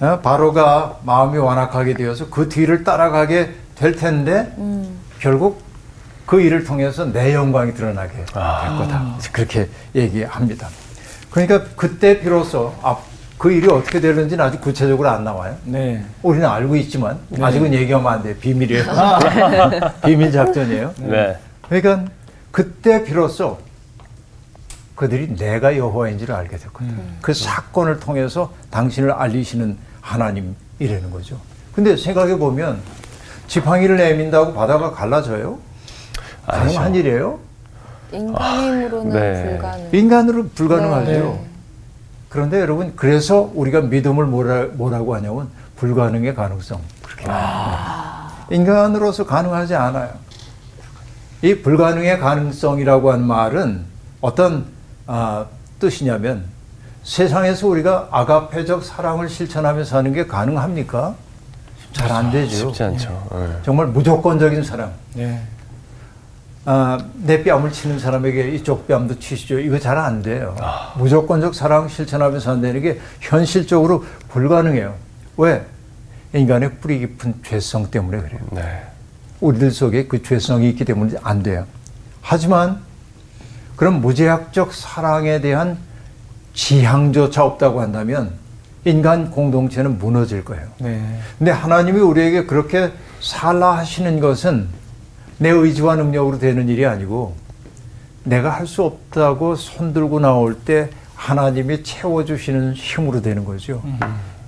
어? 0.00 0.20
바로가 0.20 0.98
마음이 1.04 1.38
완악하게 1.38 1.94
되어서 1.94 2.28
그 2.30 2.48
뒤를 2.48 2.84
따라가게 2.84 3.54
될 3.74 3.96
텐데 3.96 4.54
결국 5.18 5.62
그 6.26 6.40
일을 6.40 6.64
통해서 6.64 7.04
내 7.04 7.34
영광이 7.34 7.74
드러나게 7.74 8.12
될 8.12 8.24
거다. 8.26 9.16
그렇게 9.32 9.68
얘기합니다. 9.94 10.68
그러니까 11.30 11.64
그때 11.76 12.20
비로소 12.20 12.74
앞, 12.82 13.02
그 13.38 13.52
일이 13.52 13.68
어떻게 13.70 14.00
되는지는 14.00 14.44
아직 14.44 14.60
구체적으로 14.60 15.08
안 15.08 15.22
나와요. 15.24 15.56
네. 15.64 16.04
우리는 16.22 16.46
알고 16.48 16.76
있지만 16.76 17.18
아직은 17.40 17.72
얘기하면 17.74 18.12
안 18.12 18.22
돼요. 18.22 18.34
비밀이에요. 18.40 18.84
비밀 20.04 20.32
작전이에요. 20.32 20.94
네. 20.98 21.36
그러니까 21.68 22.04
그때 22.50 23.04
비로소 23.04 23.58
그들이 24.96 25.36
내가 25.36 25.76
여호와인지를 25.76 26.34
알게 26.34 26.56
됐거든요. 26.56 26.94
그 27.20 27.32
사건을 27.34 28.00
통해서 28.00 28.52
당신을 28.70 29.12
알리시는 29.12 29.76
하나님 30.00 30.56
이라는 30.78 31.10
거죠. 31.10 31.38
근데 31.74 31.96
생각해 31.96 32.38
보면 32.38 32.80
지팡이를 33.46 33.98
내민다고 33.98 34.54
바다가 34.54 34.90
갈라져요? 34.92 35.58
가능한 36.46 36.86
아니죠. 36.86 36.98
일이에요? 37.00 37.38
인간의 38.12 38.72
힘으로는 38.72 39.10
네. 39.12 39.50
불가능. 39.50 39.88
인간으로 39.92 40.48
불가능하죠. 40.48 41.10
네. 41.10 41.46
그런데 42.30 42.60
여러분 42.60 42.94
그래서 42.96 43.50
우리가 43.54 43.82
믿음을 43.82 44.24
뭐라, 44.24 44.66
뭐라고 44.72 45.14
하냐면 45.14 45.48
불가능의 45.76 46.34
가능성 46.34 46.80
그렇게 47.02 47.26
말합니다. 47.26 48.32
인간으로서 48.50 49.26
가능하지 49.26 49.74
않아요. 49.74 50.10
이 51.42 51.56
불가능의 51.56 52.18
가능성이라고 52.18 53.12
한 53.12 53.26
말은 53.26 53.84
어떤 54.20 54.75
아, 55.06 55.46
뜻이냐면 55.78 56.44
세상에서 57.04 57.68
우리가 57.68 58.08
아가페적 58.10 58.82
사랑을 58.84 59.28
실천하며 59.28 59.84
사는 59.84 60.12
게 60.12 60.26
가능합니까? 60.26 61.14
잘 61.92 62.10
안 62.12 62.30
되죠. 62.30 62.54
쉽지 62.56 62.82
않죠. 62.82 63.26
네. 63.32 63.48
정말 63.64 63.86
무조건적인 63.86 64.62
사랑. 64.64 64.92
네. 65.14 65.40
아, 66.64 66.98
내 67.22 67.42
뺨을 67.44 67.70
치는 67.72 67.98
사람에게 68.00 68.50
이쪽 68.56 68.88
뺨도 68.88 69.18
치시죠. 69.20 69.60
이거 69.60 69.78
잘 69.78 69.96
안 69.96 70.20
돼요. 70.20 70.56
무조건적 70.96 71.54
사랑 71.54 71.88
실천하면서 71.88 72.44
산다는 72.44 72.82
게 72.82 73.00
현실적으로 73.20 74.04
불가능해요. 74.28 74.94
왜? 75.36 75.64
인간의 76.34 76.72
뿌리 76.80 76.98
깊은 76.98 77.34
죄성 77.46 77.90
때문에 77.90 78.18
그래요. 78.20 78.40
네. 78.50 78.82
우리들 79.40 79.70
속에 79.70 80.06
그 80.06 80.22
죄성이 80.22 80.68
있기 80.70 80.84
때문에 80.84 81.14
안 81.22 81.42
돼요. 81.42 81.64
하지만 82.20 82.80
그런 83.76 84.00
무제약적 84.00 84.72
사랑에 84.72 85.40
대한 85.40 85.78
지향조차 86.54 87.44
없다고 87.44 87.80
한다면 87.80 88.32
인간 88.84 89.30
공동체는 89.30 89.98
무너질 89.98 90.44
거예요. 90.44 90.66
네. 90.78 91.20
근데 91.38 91.50
하나님이 91.50 92.00
우리에게 92.00 92.46
그렇게 92.46 92.92
살라 93.20 93.76
하시는 93.78 94.20
것은 94.20 94.68
내 95.38 95.50
의지와 95.50 95.96
능력으로 95.96 96.38
되는 96.38 96.68
일이 96.68 96.86
아니고 96.86 97.34
내가 98.24 98.50
할 98.50 98.66
수 98.66 98.82
없다고 98.82 99.54
손들고 99.56 100.20
나올 100.20 100.58
때 100.58 100.90
하나님이 101.14 101.82
채워주시는 101.84 102.74
힘으로 102.74 103.22
되는 103.22 103.44
거죠. 103.44 103.82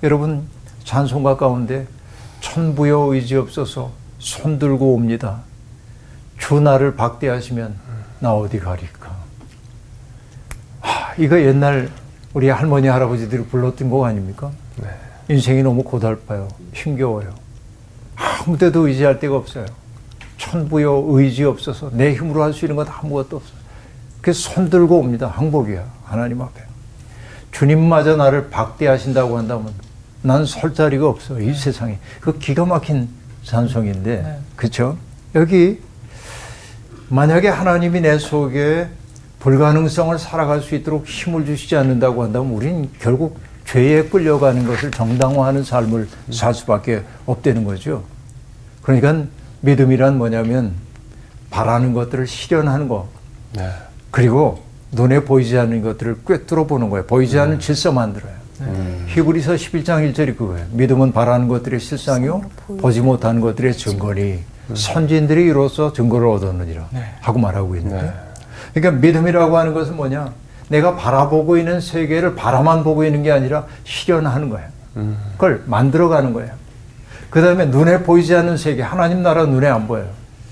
여러분 0.03 0.43
찬송가 0.83 1.37
가운데 1.37 1.87
천부여 2.41 3.13
의지 3.13 3.35
없어서 3.35 3.91
손들고 4.19 4.93
옵니다. 4.93 5.41
주 6.37 6.59
나를 6.59 6.95
박대하시면 6.95 7.75
나 8.19 8.33
어디 8.33 8.59
가리까. 8.59 8.98
하, 11.19 11.23
이거 11.23 11.39
옛날 11.41 11.89
우리 12.33 12.49
할머니 12.49 12.87
할아버지들이 12.87 13.45
불렀던 13.45 13.89
곡 13.89 14.03
아닙니까? 14.05 14.51
인생이 15.29 15.61
너무 15.63 15.83
고달파요. 15.83 16.47
힘겨워요. 16.73 17.33
아무 18.15 18.57
데도 18.57 18.87
의지할 18.87 19.19
데가 19.19 19.35
없어요. 19.35 19.65
천부여 20.37 21.03
의지 21.07 21.43
없어서 21.43 21.89
내 21.93 22.13
힘으로 22.13 22.43
할 22.43 22.53
수 22.53 22.65
있는 22.65 22.75
건 22.75 22.87
아무것도 22.87 23.37
없어요. 23.37 23.59
그손 24.21 24.69
들고 24.69 24.97
옵니다. 24.99 25.27
항복이야. 25.27 25.85
하나님 26.05 26.41
앞에. 26.41 26.61
주님마저 27.51 28.15
나를 28.15 28.49
박대하신다고 28.49 29.37
한다면 29.37 29.73
난 30.21 30.45
설 30.45 30.73
자리가 30.73 31.07
없어. 31.07 31.39
이 31.39 31.53
세상에. 31.53 31.97
그 32.21 32.37
기가 32.37 32.65
막힌 32.65 33.09
찬송인데. 33.43 34.39
그쵸? 34.55 34.97
여기 35.35 35.79
만약에 37.09 37.47
하나님이 37.47 38.01
내 38.01 38.17
속에 38.17 38.87
불가능성을 39.39 40.19
살아갈 40.19 40.61
수 40.61 40.75
있도록 40.75 41.07
힘을 41.07 41.45
주시지 41.45 41.75
않는다고 41.75 42.23
한다면 42.23 42.51
우리는 42.51 42.89
결국 42.99 43.39
죄에 43.65 44.03
끌려가는 44.03 44.65
것을 44.67 44.91
정당화하는 44.91 45.63
삶을 45.63 46.07
살 46.31 46.53
수밖에 46.53 47.03
없다는 47.25 47.63
거죠. 47.63 48.03
그러니까 48.81 49.25
믿음이란 49.61 50.17
뭐냐면 50.17 50.73
바라는 51.49 51.93
것들을 51.93 52.27
실현하는 52.27 52.87
거. 52.87 53.07
네. 53.53 53.69
그리고 54.11 54.63
눈에 54.91 55.23
보이지 55.23 55.57
않는 55.57 55.83
것들을 55.83 56.21
꿰뚫어 56.25 56.65
보는 56.65 56.89
거예요. 56.89 57.05
보이지 57.05 57.37
않는 57.39 57.59
질서 57.59 57.91
만들어요. 57.91 58.39
히브리서 59.07 59.53
11장 59.53 60.11
1절이 60.11 60.37
그거예요. 60.37 60.65
믿음은 60.71 61.13
바라는 61.13 61.47
것들의 61.47 61.79
실상이요 61.79 62.41
보지 62.79 63.01
못하는 63.01 63.39
것들의 63.39 63.73
증거니 63.77 64.39
선진들이 64.73 65.45
이로써 65.45 65.93
증거를 65.93 66.27
얻었느니라 66.27 66.89
하고 67.21 67.39
말하고 67.39 67.75
있는데 67.77 68.01
네. 68.01 68.13
그러니까 68.79 69.01
믿음이라고 69.01 69.57
하는 69.57 69.73
것은 69.73 69.95
뭐냐 69.95 70.31
내가 70.69 70.95
바라보고 70.95 71.57
있는 71.57 71.81
세계를 71.81 72.35
바라만 72.35 72.83
보고 72.83 73.03
있는 73.03 73.23
게 73.23 73.31
아니라 73.31 73.65
실현하는 73.83 74.49
거예요. 74.49 74.67
그걸 75.33 75.63
만들어가는 75.65 76.33
거예요. 76.33 76.51
그 77.29 77.41
다음에 77.41 77.65
눈에 77.65 78.03
보이지 78.03 78.35
않는 78.35 78.57
세계, 78.57 78.81
하나님 78.81 79.21
나라 79.23 79.45
눈에 79.45 79.67
안 79.67 79.87
보여요. 79.87 80.07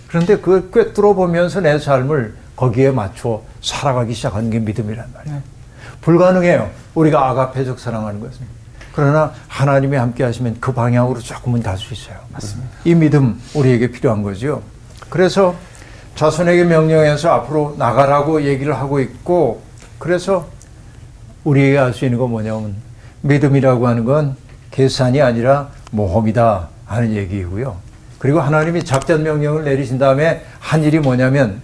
그런데 0.08 0.38
그걸 0.38 0.72
꿰뚫어 0.72 1.13
보면서 1.13 1.60
내 1.60 1.78
삶을 1.78 2.36
거기에 2.56 2.92
맞춰 2.92 3.42
살아가기 3.62 4.13
시작하는 4.13 4.50
게 4.50 4.60
믿음이란 4.60 5.06
말이에요. 5.13 5.42
불가능해요. 6.02 6.70
우리가 6.96 7.30
아가페적 7.30 7.80
사랑하는 7.80 8.20
것은. 8.20 8.46
그러나 8.94 9.32
하나님이 9.48 9.98
함께 9.98 10.24
하시면 10.24 10.58
그 10.60 10.72
방향으로 10.72 11.20
조금은 11.20 11.62
갈 11.62 11.78
수 11.78 11.94
있어요. 11.94 12.18
맞습니다. 12.32 12.70
이 12.86 12.96
믿음 12.96 13.40
우리에게 13.54 13.92
필요한 13.92 14.24
거죠. 14.24 14.63
그래서 15.10 15.56
자손에게 16.17 16.63
명령해서 16.63 17.30
앞으로 17.30 17.75
나가라고 17.77 18.41
얘기를 18.41 18.75
하고 18.75 18.99
있고 18.99 19.62
그래서 19.99 20.47
우리에게 21.43 21.77
알 21.77 21.93
수 21.93 22.06
있는 22.06 22.17
건 22.17 22.32
뭐냐면 22.32 22.75
믿음이라고 23.21 23.88
하는 23.88 24.03
건 24.03 24.36
계산이 24.71 25.21
아니라 25.21 25.69
모험이다 25.91 26.69
하는 26.88 27.13
얘기이고요. 27.13 27.77
그리고 28.17 28.39
하나님이 28.39 28.84
작전 28.84 29.21
명령을 29.21 29.63
내리신 29.63 29.99
다음에 29.99 30.43
한 30.60 30.84
일이 30.84 30.97
뭐냐면 30.99 31.62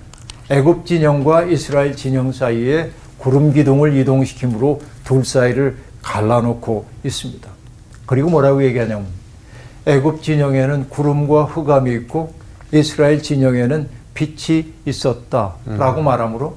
애굽 0.51 0.85
진영과 0.85 1.45
이스라엘 1.45 1.95
진영 1.95 2.31
사이에 2.31 2.91
구름 3.17 3.53
기둥을 3.53 3.97
이동시킴으로 3.97 4.81
둘 5.03 5.25
사이를 5.25 5.77
갈라놓고 6.03 6.85
있습니다. 7.03 7.49
그리고 8.05 8.29
뭐라고 8.29 8.63
얘기하냐면 8.63 9.07
애굽 9.87 10.21
진영에는 10.21 10.89
구름과 10.89 11.45
흑암이 11.45 11.91
있고 11.95 12.33
이스라엘 12.71 13.23
진영에는 13.23 14.02
빛이 14.13 14.73
있었다라고 14.85 16.01
말하므로 16.01 16.55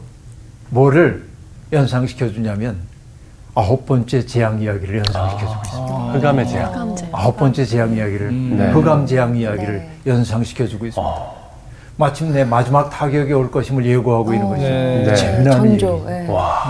뭐를 0.70 1.26
연상시켜 1.72 2.30
주냐면 2.30 2.78
아홉 3.54 3.86
번째 3.86 4.26
재앙 4.26 4.60
이야기를 4.60 4.98
연상시켜 4.98 5.46
주고 5.48 5.62
있습니다. 5.64 5.94
흑암의 6.12 6.48
재앙. 6.48 6.96
아홉 7.12 7.36
번째 7.38 7.64
재앙 7.64 7.96
이야기를 7.96 8.56
네. 8.56 8.70
흑암 8.72 9.06
재앙 9.06 9.34
이야기를 9.36 9.78
네. 9.78 9.90
연상시켜 10.06 10.66
주고 10.66 10.86
있습니다. 10.86 11.36
마침내 11.96 12.44
마지막 12.44 12.90
타격이 12.90 13.32
올 13.32 13.50
것임을 13.50 13.86
예고하고 13.86 14.34
있는 14.34 14.48
것이죠. 14.48 14.68
네. 14.68 15.14
재미난 15.14 15.52
전조. 15.52 16.04
얘기. 16.10 16.24
예. 16.26 16.26
와. 16.30 16.64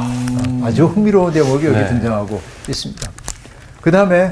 아주 0.63 0.87
흥미로운 0.87 1.33
대목이 1.33 1.67
여기 1.67 1.77
네. 1.77 1.89
등장하고 1.89 2.41
있습니다. 2.69 3.11
그 3.81 3.91
다음에 3.91 4.31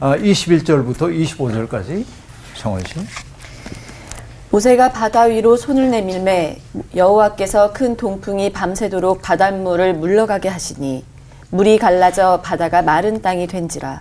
21절부터 0.00 1.12
25절까지 1.12 2.04
성원 2.54 2.82
씨. 2.84 2.94
모세가 4.56 4.92
바다 4.92 5.24
위로 5.24 5.54
손을 5.54 5.90
내밀매 5.90 6.56
여호와께서 6.94 7.74
큰 7.74 7.94
동풍이 7.94 8.52
밤새도록 8.52 9.20
바닷물을 9.20 9.92
물러가게 9.92 10.48
하시니 10.48 11.04
물이 11.50 11.76
갈라져 11.76 12.40
바다가 12.42 12.80
마른 12.80 13.20
땅이 13.20 13.48
된지라. 13.48 14.00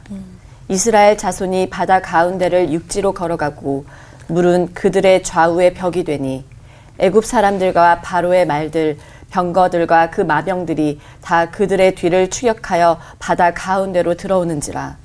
이스라엘 0.70 1.18
자손이 1.18 1.70
바다 1.70 2.02
가운데를 2.02 2.72
육지로 2.72 3.12
걸어가고 3.12 3.84
물은 4.28 4.74
그들의 4.74 5.24
좌우에 5.24 5.74
벽이 5.74 6.06
되니 6.06 6.46
애굽 7.00 7.26
사람들과 7.26 8.00
바로의 8.00 8.48
말들 8.48 8.98
병거들과 9.32 10.10
그 10.10 10.22
마병들이 10.22 11.02
다 11.22 11.52
그들의 11.52 11.96
뒤를 11.96 12.30
추격하여 12.30 12.98
바다 13.20 13.54
가운데로 13.54 14.14
들어오는지라 14.14 14.96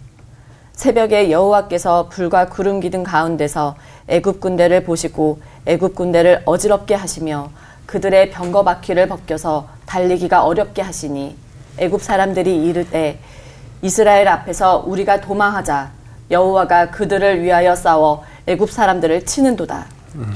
새벽에 0.81 1.31
여호와께서 1.31 2.09
불과 2.09 2.49
구름 2.49 2.81
기둥 2.81 3.03
가운데서 3.03 3.75
애굽 4.09 4.41
군대를 4.41 4.83
보시고 4.83 5.39
애굽 5.67 5.95
군대를 5.95 6.41
어지럽게 6.47 6.95
하시며 6.95 7.51
그들의 7.85 8.31
병거 8.31 8.65
바퀴를 8.65 9.07
벗겨서 9.07 9.69
달리기가 9.85 10.43
어렵게 10.43 10.81
하시니 10.81 11.37
애굽 11.77 12.01
사람들이 12.01 12.65
이르되 12.65 13.19
이스라엘 13.83 14.27
앞에서 14.27 14.83
우리가 14.87 15.21
도망하자 15.21 15.91
여호와가 16.31 16.91
그들을 16.93 17.43
위하여 17.43 17.75
싸워 17.75 18.25
애굽 18.47 18.71
사람들을 18.71 19.27
치는도다. 19.27 19.85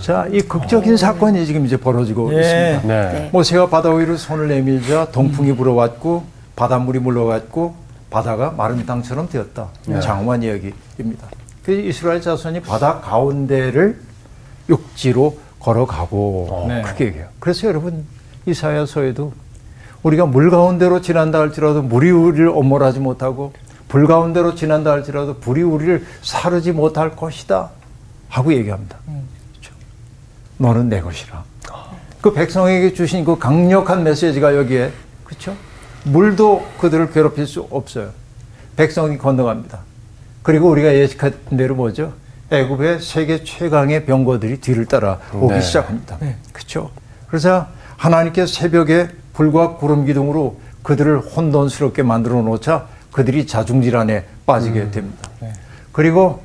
자, 0.03 0.27
이 0.31 0.43
극적인 0.43 0.99
사건이 0.99 1.47
지금 1.47 1.65
이제 1.65 1.79
벌어지고 1.79 2.35
예. 2.35 2.41
있습니다. 2.41 2.81
네. 2.83 3.13
네. 3.19 3.31
모세가 3.33 3.71
바다 3.71 3.95
위로 3.95 4.19
손을 4.19 4.49
내밀자 4.49 5.07
동풍이 5.07 5.57
불어왔고 5.57 6.23
바닷물이 6.55 6.99
물러갔고 6.99 7.84
바다가 8.15 8.53
마른 8.53 8.87
땅처럼 8.87 9.29
되었다. 9.29 9.67
장엄한 10.01 10.45
이야기입니다. 10.45 11.27
그 11.65 11.73
이스라엘 11.73 12.21
자손이 12.21 12.61
바다 12.61 13.01
가운데를 13.01 13.99
육지로 14.69 15.37
걸어가고 15.59 16.67
네. 16.69 16.83
그렇게 16.83 17.07
얘기해요. 17.07 17.27
그래서 17.41 17.67
여러분 17.67 18.07
이사야서에도 18.47 19.33
우리가 20.05 20.27
물 20.27 20.49
가운데로 20.49 21.01
지난다 21.01 21.41
할지라도 21.41 21.83
물이 21.83 22.13
우리를 22.13 22.49
엄몰하지 22.49 23.01
못하고 23.01 23.53
불 23.89 24.07
가운데로 24.07 24.55
지난다 24.55 24.93
할지라도 24.93 25.39
불이 25.39 25.63
우리를 25.63 26.07
사르지 26.23 26.71
못할 26.71 27.17
것이다 27.17 27.71
하고 28.29 28.53
얘기합니다. 28.53 28.97
그렇죠? 29.53 29.75
너는 30.59 30.89
내 30.89 31.01
것이라. 31.01 31.43
그 32.21 32.33
백성에게 32.33 32.95
주신 32.95 33.25
그 33.25 33.39
강력한 33.39 34.05
메시지가 34.05 34.55
여기에 34.55 34.93
그렇죠? 35.25 35.57
물도 36.05 36.67
그들을 36.79 37.11
괴롭힐 37.11 37.47
수 37.47 37.67
없어요. 37.71 38.11
백성이 38.77 39.19
건너갑니다. 39.19 39.81
그리고 40.43 40.69
우리가 40.71 40.95
예측한 40.95 41.33
대로 41.57 41.75
뭐죠? 41.75 42.13
애굽의 42.51 43.01
세계 43.01 43.43
최강의 43.43 44.05
병거들이 44.05 44.61
뒤를 44.61 44.85
따라 44.87 45.19
오기 45.33 45.55
네. 45.55 45.61
시작합니다. 45.61 46.19
그렇죠? 46.53 46.91
그래서 47.29 47.67
하나님께서 47.97 48.53
새벽에 48.53 49.09
불과 49.33 49.77
구름 49.77 50.05
기둥으로 50.05 50.61
그들을 50.83 51.21
혼돈스럽게 51.21 52.03
만들어 52.03 52.43
놓자 52.43 52.87
그들이 53.11 53.47
자중질환에 53.47 54.25
빠지게 54.45 54.91
됩니다. 54.91 55.31
그리고 55.93 56.43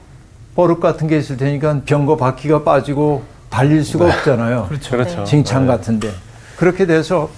버릇 0.55 0.79
같은 0.79 1.07
게 1.07 1.17
있을 1.17 1.37
테니까 1.37 1.81
병거 1.85 2.15
바퀴가 2.15 2.63
빠지고 2.63 3.23
달릴 3.49 3.83
수가 3.83 4.05
없잖아요. 4.05 4.69
그렇죠. 4.69 5.23
징창 5.25 5.63
네. 5.63 5.67
같은데 5.67 6.11
그렇게 6.55 6.85
돼서 6.85 7.29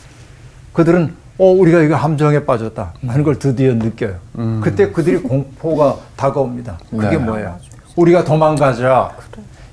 그들은 0.74 1.16
어 1.38 1.46
우리가 1.46 1.80
이거 1.82 1.96
함정에 1.96 2.46
빠졌다 2.46 2.94
하는 3.08 3.24
걸 3.24 3.40
드디어 3.40 3.74
느껴요. 3.74 4.16
그때 4.62 4.92
그들이 4.92 5.18
공포가 5.18 5.98
다가옵니다. 6.16 6.78
그게 6.90 7.12
네. 7.12 7.18
뭐예요? 7.18 7.58
우리가 7.96 8.24
도망가자. 8.24 9.12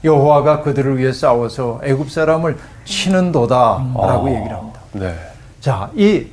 여호와가 0.04 0.62
그들을 0.62 0.96
위해 0.98 1.12
싸워서 1.12 1.80
애굽 1.82 2.10
사람을 2.10 2.56
치는도다라고 2.84 4.30
얘기를 4.30 4.56
합니다. 4.56 4.80
네. 4.92 5.14
자, 5.60 5.90
이 5.96 6.26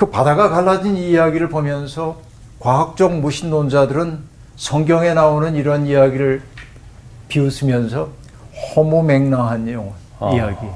그 0.00 0.06
바다가 0.08 0.48
갈라진 0.48 0.96
이 0.96 1.10
이야기를 1.10 1.50
보면서 1.50 2.16
과학적 2.58 3.16
무신론자들은 3.18 4.18
성경에 4.56 5.12
나오는 5.12 5.54
이런 5.54 5.84
이야기를 5.86 6.40
비웃으면서 7.28 8.08
허무맹랑한 8.74 9.68
용어 9.70 9.92
아, 10.20 10.30
이야기, 10.34 10.66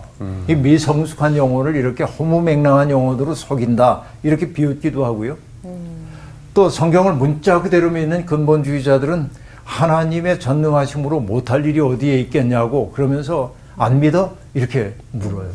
이 0.48 0.54
미성숙한 0.54 1.36
용어를 1.36 1.76
이렇게 1.76 2.02
허무맹랑한 2.04 2.90
용어로 2.90 3.34
속인다 3.34 4.02
이렇게 4.22 4.52
비웃기도 4.52 5.04
하고요. 5.04 5.36
또 6.54 6.68
성경을 6.70 7.14
문자 7.14 7.60
그대로 7.60 7.90
믿는 7.90 8.26
근본주의자들은 8.26 9.28
하나님의 9.64 10.40
전능하심으로 10.40 11.20
못할 11.20 11.64
일이 11.66 11.80
어디에 11.80 12.18
있겠냐고 12.20 12.90
그러면서 12.92 13.54
안 13.76 14.00
믿어 14.00 14.34
이렇게 14.54 14.94
물어요. 15.12 15.48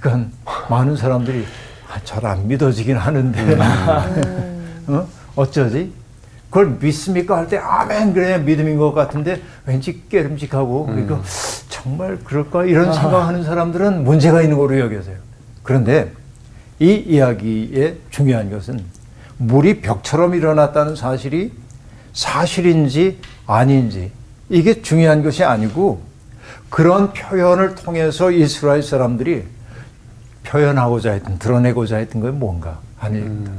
그러니까 0.00 0.30
많은 0.70 0.96
사람들이 0.96 1.44
아, 1.92 1.98
잘안 2.04 2.46
믿어지긴 2.46 2.96
하는데 2.96 3.58
어? 4.88 5.06
어쩌지? 5.36 5.92
그걸 6.50 6.76
믿습니까? 6.80 7.36
할 7.36 7.46
때 7.48 7.58
아멘 7.58 8.14
그래 8.14 8.38
믿음인 8.38 8.78
것 8.78 8.92
같은데 8.92 9.40
왠지 9.66 10.02
깨름직하고 10.08 10.90
이거 10.98 11.20
정말 11.82 12.18
그럴까 12.24 12.64
이런 12.64 12.92
생각하는 12.92 13.44
사람들은 13.44 14.04
문제가 14.04 14.42
있는 14.42 14.56
거로 14.58 14.78
여겨져요. 14.78 15.16
그런데 15.62 16.12
이 16.80 16.92
이야기의 16.94 17.98
중요한 18.10 18.50
것은 18.50 18.80
물이 19.38 19.80
벽처럼 19.80 20.34
일어났다는 20.34 20.96
사실이 20.96 21.52
사실인지 22.12 23.18
아닌지 23.46 24.10
이게 24.48 24.82
중요한 24.82 25.22
것이 25.22 25.44
아니고 25.44 26.00
그런 26.70 27.12
표현을 27.12 27.74
통해서 27.74 28.30
이스라엘 28.30 28.82
사람들이 28.82 29.44
표현하고자 30.44 31.12
했던 31.12 31.38
드러내고자 31.38 31.98
했던 31.98 32.20
건 32.22 32.38
뭔가 32.38 32.80
하는 32.96 33.18
얘기입니다. 33.18 33.52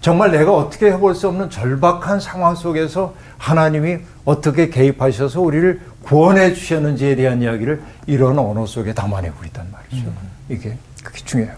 정말 0.00 0.30
내가 0.30 0.54
어떻게 0.54 0.86
해볼 0.92 1.14
수 1.14 1.28
없는 1.28 1.50
절박한 1.50 2.20
상황 2.20 2.54
속에서 2.54 3.14
하나님이 3.36 3.98
어떻게 4.24 4.70
개입하셔서 4.70 5.40
우리를 5.40 5.80
구원해 6.02 6.54
주셨는지에 6.54 7.16
대한 7.16 7.42
이야기를 7.42 7.82
이런 8.06 8.38
언어 8.38 8.64
속에 8.64 8.94
담아내고 8.94 9.44
있단 9.46 9.66
말이죠. 9.70 10.10
이게 10.48 10.76
그게 11.04 11.18
중요해요. 11.24 11.54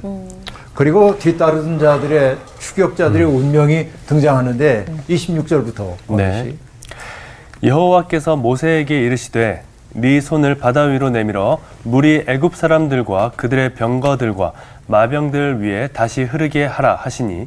그리고 0.74 1.18
뒤따르는 1.18 1.78
자들의 1.78 2.36
추격자들의 2.59 3.24
운명이 3.26 3.88
등장하는데 4.07 4.86
26절부터 5.09 6.16
네. 6.16 6.55
여호와께서 7.62 8.36
모세에게 8.36 9.05
이르시되 9.05 9.62
네 9.95 10.20
손을 10.20 10.57
바다 10.57 10.82
위로 10.82 11.11
내밀어 11.11 11.59
물이 11.84 12.24
애굽 12.26 12.57
사람들과 12.57 13.32
그들의 13.36 13.74
병거들과 13.74 14.53
마병들 14.86 15.62
위에 15.62 15.88
다시 15.88 16.22
흐르게 16.22 16.64
하라 16.64 16.97
하시니 16.97 17.47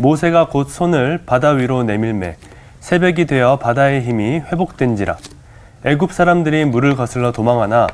모세가 0.00 0.48
곧 0.48 0.70
손을 0.70 1.20
바다 1.26 1.50
위로 1.50 1.82
내밀매 1.82 2.36
새벽이 2.80 3.26
되어 3.26 3.58
바다의 3.58 4.00
힘이 4.00 4.40
회복된지라 4.40 5.18
애굽 5.84 6.12
사람들이 6.12 6.64
물을 6.64 6.96
거슬러 6.96 7.32
도망하나 7.32 7.86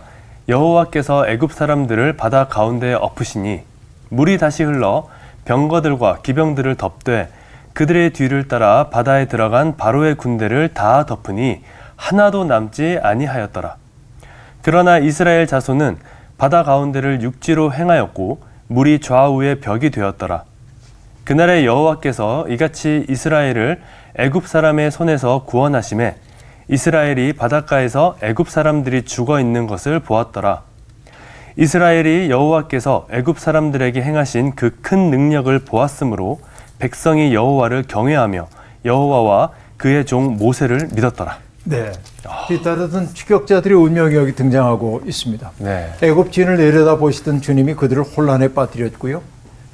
여호와께서 0.48 1.28
애굽 1.28 1.52
사람들을 1.52 2.16
바다 2.16 2.46
가운데에 2.46 2.94
엎으시니 2.94 3.62
물이 4.11 4.38
다시 4.38 4.62
흘러 4.62 5.09
병거들과 5.46 6.18
기병들을 6.22 6.76
덮되 6.76 7.28
그들의 7.72 8.11
뒤를 8.11 8.46
따라 8.46 8.88
바다에 8.88 9.26
들어간 9.26 9.76
바로의 9.76 10.14
군대를 10.14 10.74
다 10.74 11.07
덮으니 11.07 11.62
하나도 11.96 12.44
남지 12.44 13.00
아니하였더라. 13.02 13.76
그러나 14.62 14.98
이스라엘 14.98 15.46
자손은 15.46 15.98
바다 16.38 16.62
가운데를 16.62 17.22
육지로 17.22 17.72
행하였고 17.72 18.42
물이 18.68 19.00
좌우의 19.00 19.61
벽이 19.61 19.90
되었더라. 19.90 20.44
그날에 21.26 21.64
여호와께서 21.66 22.46
이같이 22.48 23.04
이스라엘을 23.08 23.80
애굽 24.16 24.46
사람의 24.46 24.92
손에서 24.92 25.42
구원하심에 25.44 26.14
이스라엘이 26.68 27.32
바닷가에서 27.32 28.16
애굽 28.22 28.48
사람들이 28.48 29.02
죽어 29.02 29.40
있는 29.40 29.66
것을 29.66 29.98
보았더라. 29.98 30.62
이스라엘이 31.56 32.30
여호와께서 32.30 33.08
애굽 33.10 33.40
사람들에게 33.40 34.00
행하신 34.00 34.54
그 34.54 34.70
큰 34.82 35.10
능력을 35.10 35.58
보았으므로 35.64 36.38
백성이 36.78 37.34
여호와를 37.34 37.86
경외하며 37.88 38.46
여호와와 38.84 39.50
그의 39.78 40.06
종 40.06 40.36
모세를 40.36 40.90
믿었더라. 40.94 41.38
네. 41.64 41.90
뒤따르던 42.46 43.14
추격자들의 43.14 43.76
운명이 43.76 44.14
여기 44.14 44.32
등장하고 44.32 45.02
있습니다. 45.04 45.50
네. 45.58 45.92
애굽 46.02 46.30
진을 46.30 46.58
내려다 46.58 46.98
보시던 46.98 47.40
주님이 47.40 47.74
그들을 47.74 48.04
혼란에 48.04 48.46
빠뜨렸고요. 48.54 49.22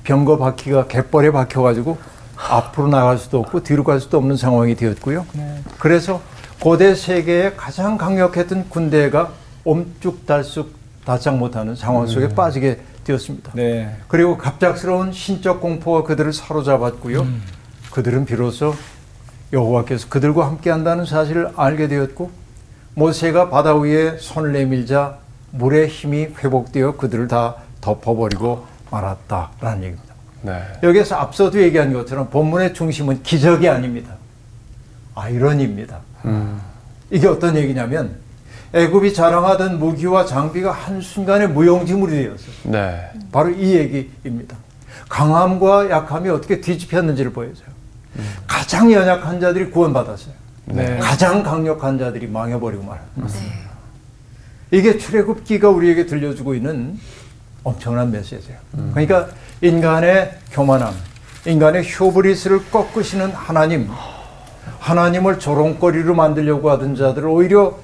병거 0.04 0.38
바퀴가 0.38 0.86
갯벌에 0.88 1.30
박혀가지고 1.30 1.98
앞으로 2.36 2.88
나갈 2.88 3.18
수도 3.18 3.38
없고 3.40 3.62
뒤로 3.62 3.84
갈 3.84 4.00
수도 4.00 4.18
없는 4.18 4.36
상황이 4.36 4.74
되었고요. 4.74 5.26
그래서 5.78 6.20
고대 6.60 6.94
세계의 6.94 7.56
가장 7.56 7.96
강력했던 7.98 8.68
군대가 8.68 9.30
om쭉달쑥 9.64 10.74
달싹 11.04 11.36
못하는 11.36 11.74
상황 11.74 12.06
속에 12.06 12.28
빠지게 12.28 12.80
되었습니다. 13.04 13.52
네. 13.54 13.96
그리고 14.08 14.38
갑작스러운 14.38 15.12
신적 15.12 15.60
공포가 15.60 16.04
그들을 16.04 16.32
사로잡았고요. 16.32 17.26
그들은 17.90 18.24
비로소 18.24 18.74
여호와께서 19.52 20.08
그들과 20.08 20.46
함께한다는 20.46 21.04
사실을 21.04 21.50
알게 21.56 21.88
되었고 21.88 22.30
모세가 22.94 23.50
바다 23.50 23.74
위에 23.74 24.16
손을 24.18 24.52
내밀자 24.52 25.18
물의 25.50 25.88
힘이 25.88 26.28
회복되어 26.42 26.96
그들을 26.96 27.28
다 27.28 27.56
덮어버리고 27.80 28.64
말았다라는 28.92 29.84
얘기입니다. 29.84 30.14
네. 30.42 30.62
여기에서 30.82 31.16
앞서도 31.16 31.60
얘기한 31.62 31.92
것처럼 31.92 32.28
본문의 32.30 32.74
중심은 32.74 33.22
기적이 33.22 33.68
아닙니다. 33.68 34.14
아이러니입니다. 35.14 36.00
이게 37.10 37.26
어떤 37.26 37.56
얘기냐면 37.56 38.16
애굽이 38.74 39.12
자랑하던 39.12 39.78
무기와 39.78 40.24
장비가 40.24 40.72
한순간에 40.72 41.46
무용지물이 41.46 42.12
되었어요. 42.12 42.54
네. 42.64 43.10
바로 43.30 43.50
이 43.50 43.74
얘기입니다. 43.74 44.56
강함과 45.08 45.90
약함이 45.90 46.28
어떻게 46.30 46.60
뒤집혔는지를 46.60 47.32
보여줘요. 47.32 47.66
가장 48.46 48.92
연약한 48.92 49.40
자들이 49.40 49.70
구원받았어요. 49.70 50.34
네. 50.66 50.98
가장 50.98 51.42
강력한 51.42 51.98
자들이 51.98 52.26
망해버리고 52.28 52.82
말합니다. 52.82 53.38
이게 54.70 54.96
출애굽기가 54.96 55.68
우리에게 55.68 56.06
들려주고 56.06 56.54
있는 56.54 56.98
엄청난 57.64 58.10
메시지예요. 58.10 58.58
그러니까 58.92 59.28
인간의 59.60 60.38
교만함, 60.50 60.92
인간의 61.46 61.84
휴브리스를 61.84 62.70
꺾으시는 62.70 63.30
하나님, 63.32 63.88
하나님을 64.78 65.38
조롱거리로 65.38 66.14
만들려고 66.14 66.70
하던 66.70 66.96
자들을 66.96 67.28
오히려 67.28 67.78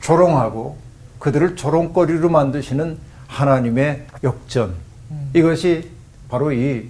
조롱하고 0.00 0.78
그들을 1.18 1.56
조롱거리로 1.56 2.28
만드시는 2.28 2.98
하나님의 3.28 4.06
역전. 4.24 4.74
이것이 5.34 5.90
바로 6.28 6.52
이 6.52 6.88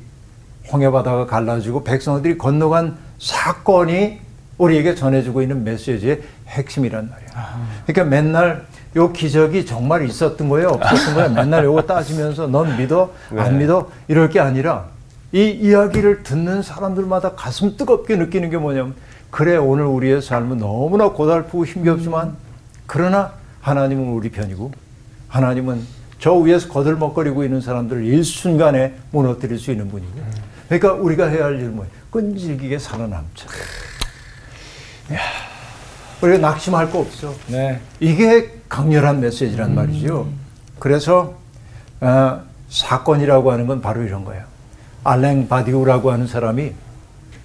홍해 0.73 0.91
바다가 0.91 1.27
갈라지고 1.27 1.85
백성들이 1.85 2.39
건너간 2.39 2.97
사건이 3.19 4.21
우리에게 4.57 4.95
전해주고 4.95 5.43
있는 5.43 5.65
메시지의 5.65 6.23
핵심이란 6.49 7.11
말이에요. 7.11 7.31
그러니까 7.87 8.05
맨날 8.17 8.67
요 8.97 9.13
기적이 9.13 9.67
정말 9.67 10.05
있었던 10.05 10.49
거예요, 10.49 10.69
없었던 10.69 11.15
거예요. 11.15 11.31
맨날 11.31 11.65
요거 11.65 11.83
따지면서 11.83 12.49
넌 12.49 12.77
믿어, 12.77 13.13
안 13.37 13.53
네. 13.53 13.65
믿어 13.65 13.91
이럴 14.09 14.29
게 14.31 14.41
아니라 14.41 14.87
이 15.33 15.45
이야기를 15.49 16.25
듣는 16.25 16.63
사람들마다 16.63 17.33
가슴 17.33 17.77
뜨겁게 17.77 18.17
느끼는 18.17 18.51
게 18.51 18.57
뭐냐면 18.57 18.95
그래 19.31 19.57
오늘 19.57 19.85
우리의 19.85 20.23
삶은 20.23 20.59
너무나 20.59 21.11
고달프고 21.11 21.65
힘겹지만 21.67 22.35
그러나 22.87 23.33
하나님은 23.61 24.13
우리 24.13 24.31
편이고 24.31 24.73
하나님은 25.29 25.87
저 26.19 26.35
위에서 26.35 26.69
거들먹거리고 26.69 27.45
있는 27.45 27.61
사람들을 27.61 28.05
일순간에 28.05 28.95
무너뜨릴 29.13 29.59
수 29.59 29.71
있는 29.71 29.89
분이고 29.89 30.11
그러니까 30.69 30.93
우리가 30.95 31.27
해야 31.29 31.45
할 31.45 31.61
일은 31.61 31.77
뭐예요? 31.77 31.93
끈질기게 32.11 32.79
살아남자. 32.79 33.47
우리가 36.21 36.39
낙심할 36.39 36.91
거 36.91 37.01
없어. 37.01 37.35
네. 37.49 37.81
이게 37.99 38.53
강렬한 38.69 39.21
메시지란 39.21 39.75
말이죠. 39.75 40.29
그래서 40.79 41.35
어, 42.01 42.41
사건이라고 42.69 43.53
하는 43.53 43.67
건 43.67 43.81
바로 43.81 44.03
이런 44.03 44.25
거예요. 44.25 44.45
알랭 45.05 45.49
바디우라고 45.49 46.13
하는 46.13 46.27
사람이 46.27 46.73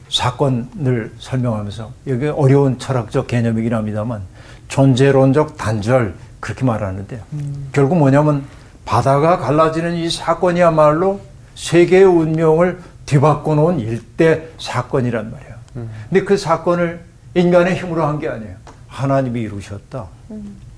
사건을 0.09 1.13
설명하면서 1.19 1.91
이게 2.05 2.27
어려운 2.29 2.77
철학적 2.77 3.27
개념이긴 3.27 3.73
합니다만 3.73 4.21
존재론적 4.67 5.57
단절 5.57 6.13
그렇게 6.39 6.63
말하는데 6.65 7.19
결국 7.71 7.97
뭐냐면 7.97 8.43
바다가 8.85 9.37
갈라지는 9.37 9.95
이 9.95 10.09
사건이야말로 10.09 11.21
세계의 11.55 12.03
운명을 12.03 12.79
뒤바꿔 13.05 13.55
놓은 13.55 13.79
일대 13.79 14.49
사건이란 14.59 15.31
말이에요. 15.31 15.55
근데 16.09 16.23
그 16.23 16.37
사건을 16.37 17.01
인간의 17.33 17.75
힘으로 17.75 18.05
한 18.05 18.19
게 18.19 18.27
아니에요. 18.29 18.55
하나님이 18.99 19.41
이루셨다. 19.41 20.07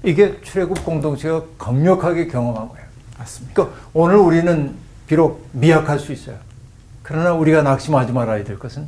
이게 0.04 0.42
출애굽 0.42 0.84
공동체가 0.84 1.44
강력하게 1.58 2.28
경험한 2.28 2.70
거예요. 2.70 2.86
맞습니다. 3.20 3.54
그러니까 3.54 3.78
오늘 3.94 4.16
우리는 4.18 4.74
비록 5.06 5.48
미약할 5.54 6.00
수 6.00 6.12
있어요. 6.12 6.36
그러나 7.04 7.34
우리가 7.34 7.62
낙심하지 7.62 8.12
말아야 8.12 8.44
될 8.44 8.58
것은 8.60 8.88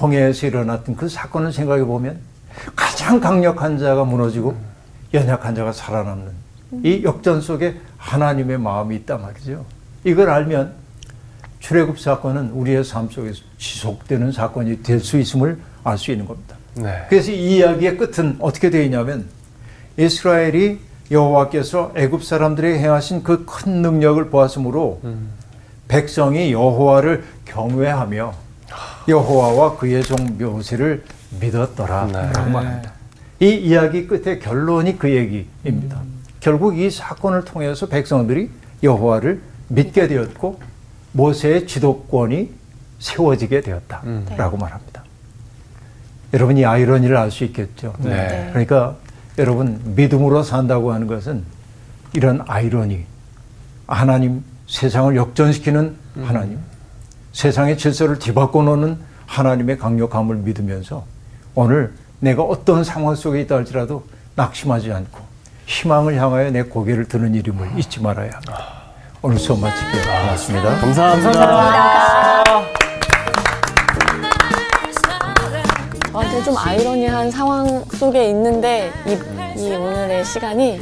홍해에서 0.00 0.46
일어났던 0.46 0.96
그 0.96 1.08
사건을 1.08 1.52
생각해 1.52 1.84
보면 1.84 2.18
가장 2.74 3.20
강력한 3.20 3.78
자가 3.78 4.04
무너지고 4.04 4.56
연약한 5.12 5.54
자가 5.54 5.72
살아남는 5.72 6.32
이 6.82 7.02
역전 7.04 7.40
속에 7.40 7.80
하나님의 7.98 8.58
마음이 8.58 8.96
있단 8.96 9.20
말이죠. 9.22 9.64
이걸 10.04 10.30
알면 10.30 10.72
출애굽 11.60 11.98
사건은 12.00 12.50
우리의 12.50 12.82
삶 12.84 13.08
속에서 13.10 13.42
지속되는 13.58 14.32
사건이 14.32 14.82
될 14.82 15.00
수 15.00 15.18
있음을 15.18 15.58
알 15.84 15.96
수 15.98 16.10
있는 16.10 16.26
겁니다. 16.26 16.56
네. 16.76 17.06
그래서 17.08 17.30
이 17.30 17.56
이야기의 17.56 17.96
끝은 17.96 18.36
어떻게 18.40 18.70
되어 18.70 18.82
있냐면 18.82 19.26
이스라엘이 19.96 20.78
여호와께서 21.10 21.92
애굽 21.96 22.24
사람들에게 22.24 22.78
행하신 22.78 23.22
그 23.22 23.44
큰 23.46 23.82
능력을 23.82 24.28
보았으므로 24.30 25.00
백성이 25.88 26.52
여호와를 26.52 27.24
경외하며 27.44 28.34
여호와와 29.06 29.76
그의 29.76 30.02
종 30.02 30.16
모세를 30.38 31.04
믿었더라. 31.40 32.06
네. 32.06 32.12
라고 32.32 32.50
말합니다. 32.50 32.92
이 33.40 33.48
이야기 33.50 34.06
끝의 34.06 34.40
결론이 34.40 34.98
그 34.98 35.10
얘기입니다. 35.10 36.00
결국 36.40 36.78
이 36.78 36.90
사건을 36.90 37.44
통해서 37.44 37.86
백성들이 37.86 38.50
여호와를 38.82 39.40
믿게 39.68 40.08
되었고 40.08 40.60
모세의 41.12 41.66
지도권이 41.66 42.50
세워지게 42.98 43.60
되었다라고 43.60 44.56
말합니다. 44.56 44.93
여러분 46.34 46.58
이 46.58 46.64
아이러니를 46.66 47.16
알 47.16 47.30
수 47.30 47.44
있겠죠. 47.44 47.94
네. 47.98 48.48
그러니까 48.50 48.96
여러분 49.38 49.80
믿음으로 49.84 50.42
산다고 50.42 50.92
하는 50.92 51.06
것은 51.06 51.44
이런 52.12 52.44
아이러니 52.46 53.04
하나님 53.86 54.44
세상을 54.66 55.14
역전시키는 55.16 55.96
하나님 56.24 56.58
세상의 57.32 57.78
질서를 57.78 58.18
뒤바꿔 58.18 58.62
놓는 58.62 58.98
하나님의 59.26 59.78
강력함을 59.78 60.36
믿으면서 60.36 61.04
오늘 61.54 61.92
내가 62.20 62.42
어떤 62.42 62.84
상황 62.84 63.14
속에 63.14 63.40
있다 63.42 63.56
할지라도 63.56 64.04
낙심하지 64.34 64.92
않고 64.92 65.20
희망을 65.66 66.16
향하여 66.20 66.50
내 66.50 66.62
고개를 66.62 67.06
드는 67.06 67.34
일임을 67.34 67.78
잊지 67.78 68.00
말아야 68.00 68.30
합니다. 68.32 68.66
오늘 69.22 69.38
수업 69.38 69.60
마칠게요. 69.60 70.02
고맙습니다. 70.02 70.80
감사합니다. 70.80 71.30
아, 71.30 72.12
근데 72.12 72.23
좀 76.42 76.56
아이러니한 76.56 77.30
상황 77.30 77.84
속에 77.84 78.28
있는데 78.30 78.90
이, 79.06 79.60
이 79.60 79.72
오늘의 79.74 80.24
시간이 80.24 80.80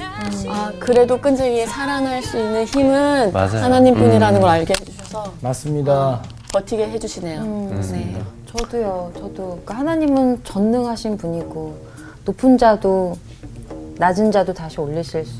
아, 0.48 0.72
그래도 0.78 1.20
끈질기게 1.20 1.66
살아날 1.66 2.22
수 2.22 2.38
있는 2.38 2.64
힘은 2.64 3.32
맞아요. 3.32 3.62
하나님뿐이라는 3.62 4.38
음. 4.38 4.40
걸 4.40 4.50
알게 4.50 4.74
해주셔서 4.80 5.32
맞습니다. 5.40 6.22
버티게 6.52 6.88
해주시네요. 6.90 7.44
네. 7.92 8.22
저도요. 8.46 9.12
저도 9.14 9.32
그러니까 9.64 9.74
하나님은 9.78 10.44
전능하신 10.44 11.16
분이고 11.16 11.76
높은 12.24 12.58
자도 12.58 13.16
낮은 13.96 14.30
자도 14.32 14.52
다시 14.52 14.80
올리실 14.80 15.24
수. 15.24 15.32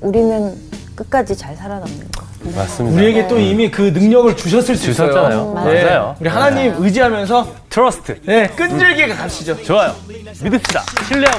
우리는 0.00 0.56
끝까지 0.94 1.36
잘 1.36 1.56
살아남는 1.56 2.10
거. 2.12 2.29
맞습니다. 2.54 2.96
우리에게 2.96 3.28
또 3.28 3.38
이미 3.38 3.70
그 3.70 3.82
능력을 3.82 4.36
주셨을 4.36 4.76
수 4.76 4.90
있어요. 4.90 5.08
주셨잖아요. 5.08 5.62
네. 5.64 5.84
맞아요. 5.84 6.16
우리 6.20 6.28
하나님 6.28 6.74
의지하면서 6.78 7.54
트러스트. 7.68 8.20
네, 8.24 8.46
끈질기게 8.48 9.08
가시죠. 9.08 9.62
좋아요. 9.62 9.94
믿읍시다. 10.42 10.82
신뢰하고. 11.08 11.38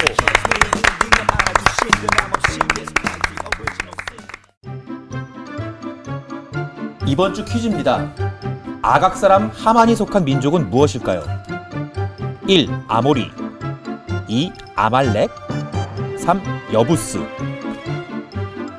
이번 7.05 7.34
주 7.34 7.43
퀴즈입니다. 7.43 8.14
아각 8.82 9.18
사람 9.18 9.51
하만이 9.53 9.95
속한 9.95 10.24
민족은 10.26 10.70
무엇일까요? 10.70 11.24
1. 12.47 12.70
아모리 12.88 13.30
2. 14.28 14.51
아말렉 14.76 15.30
3. 16.18 16.41
여부스 16.74 17.20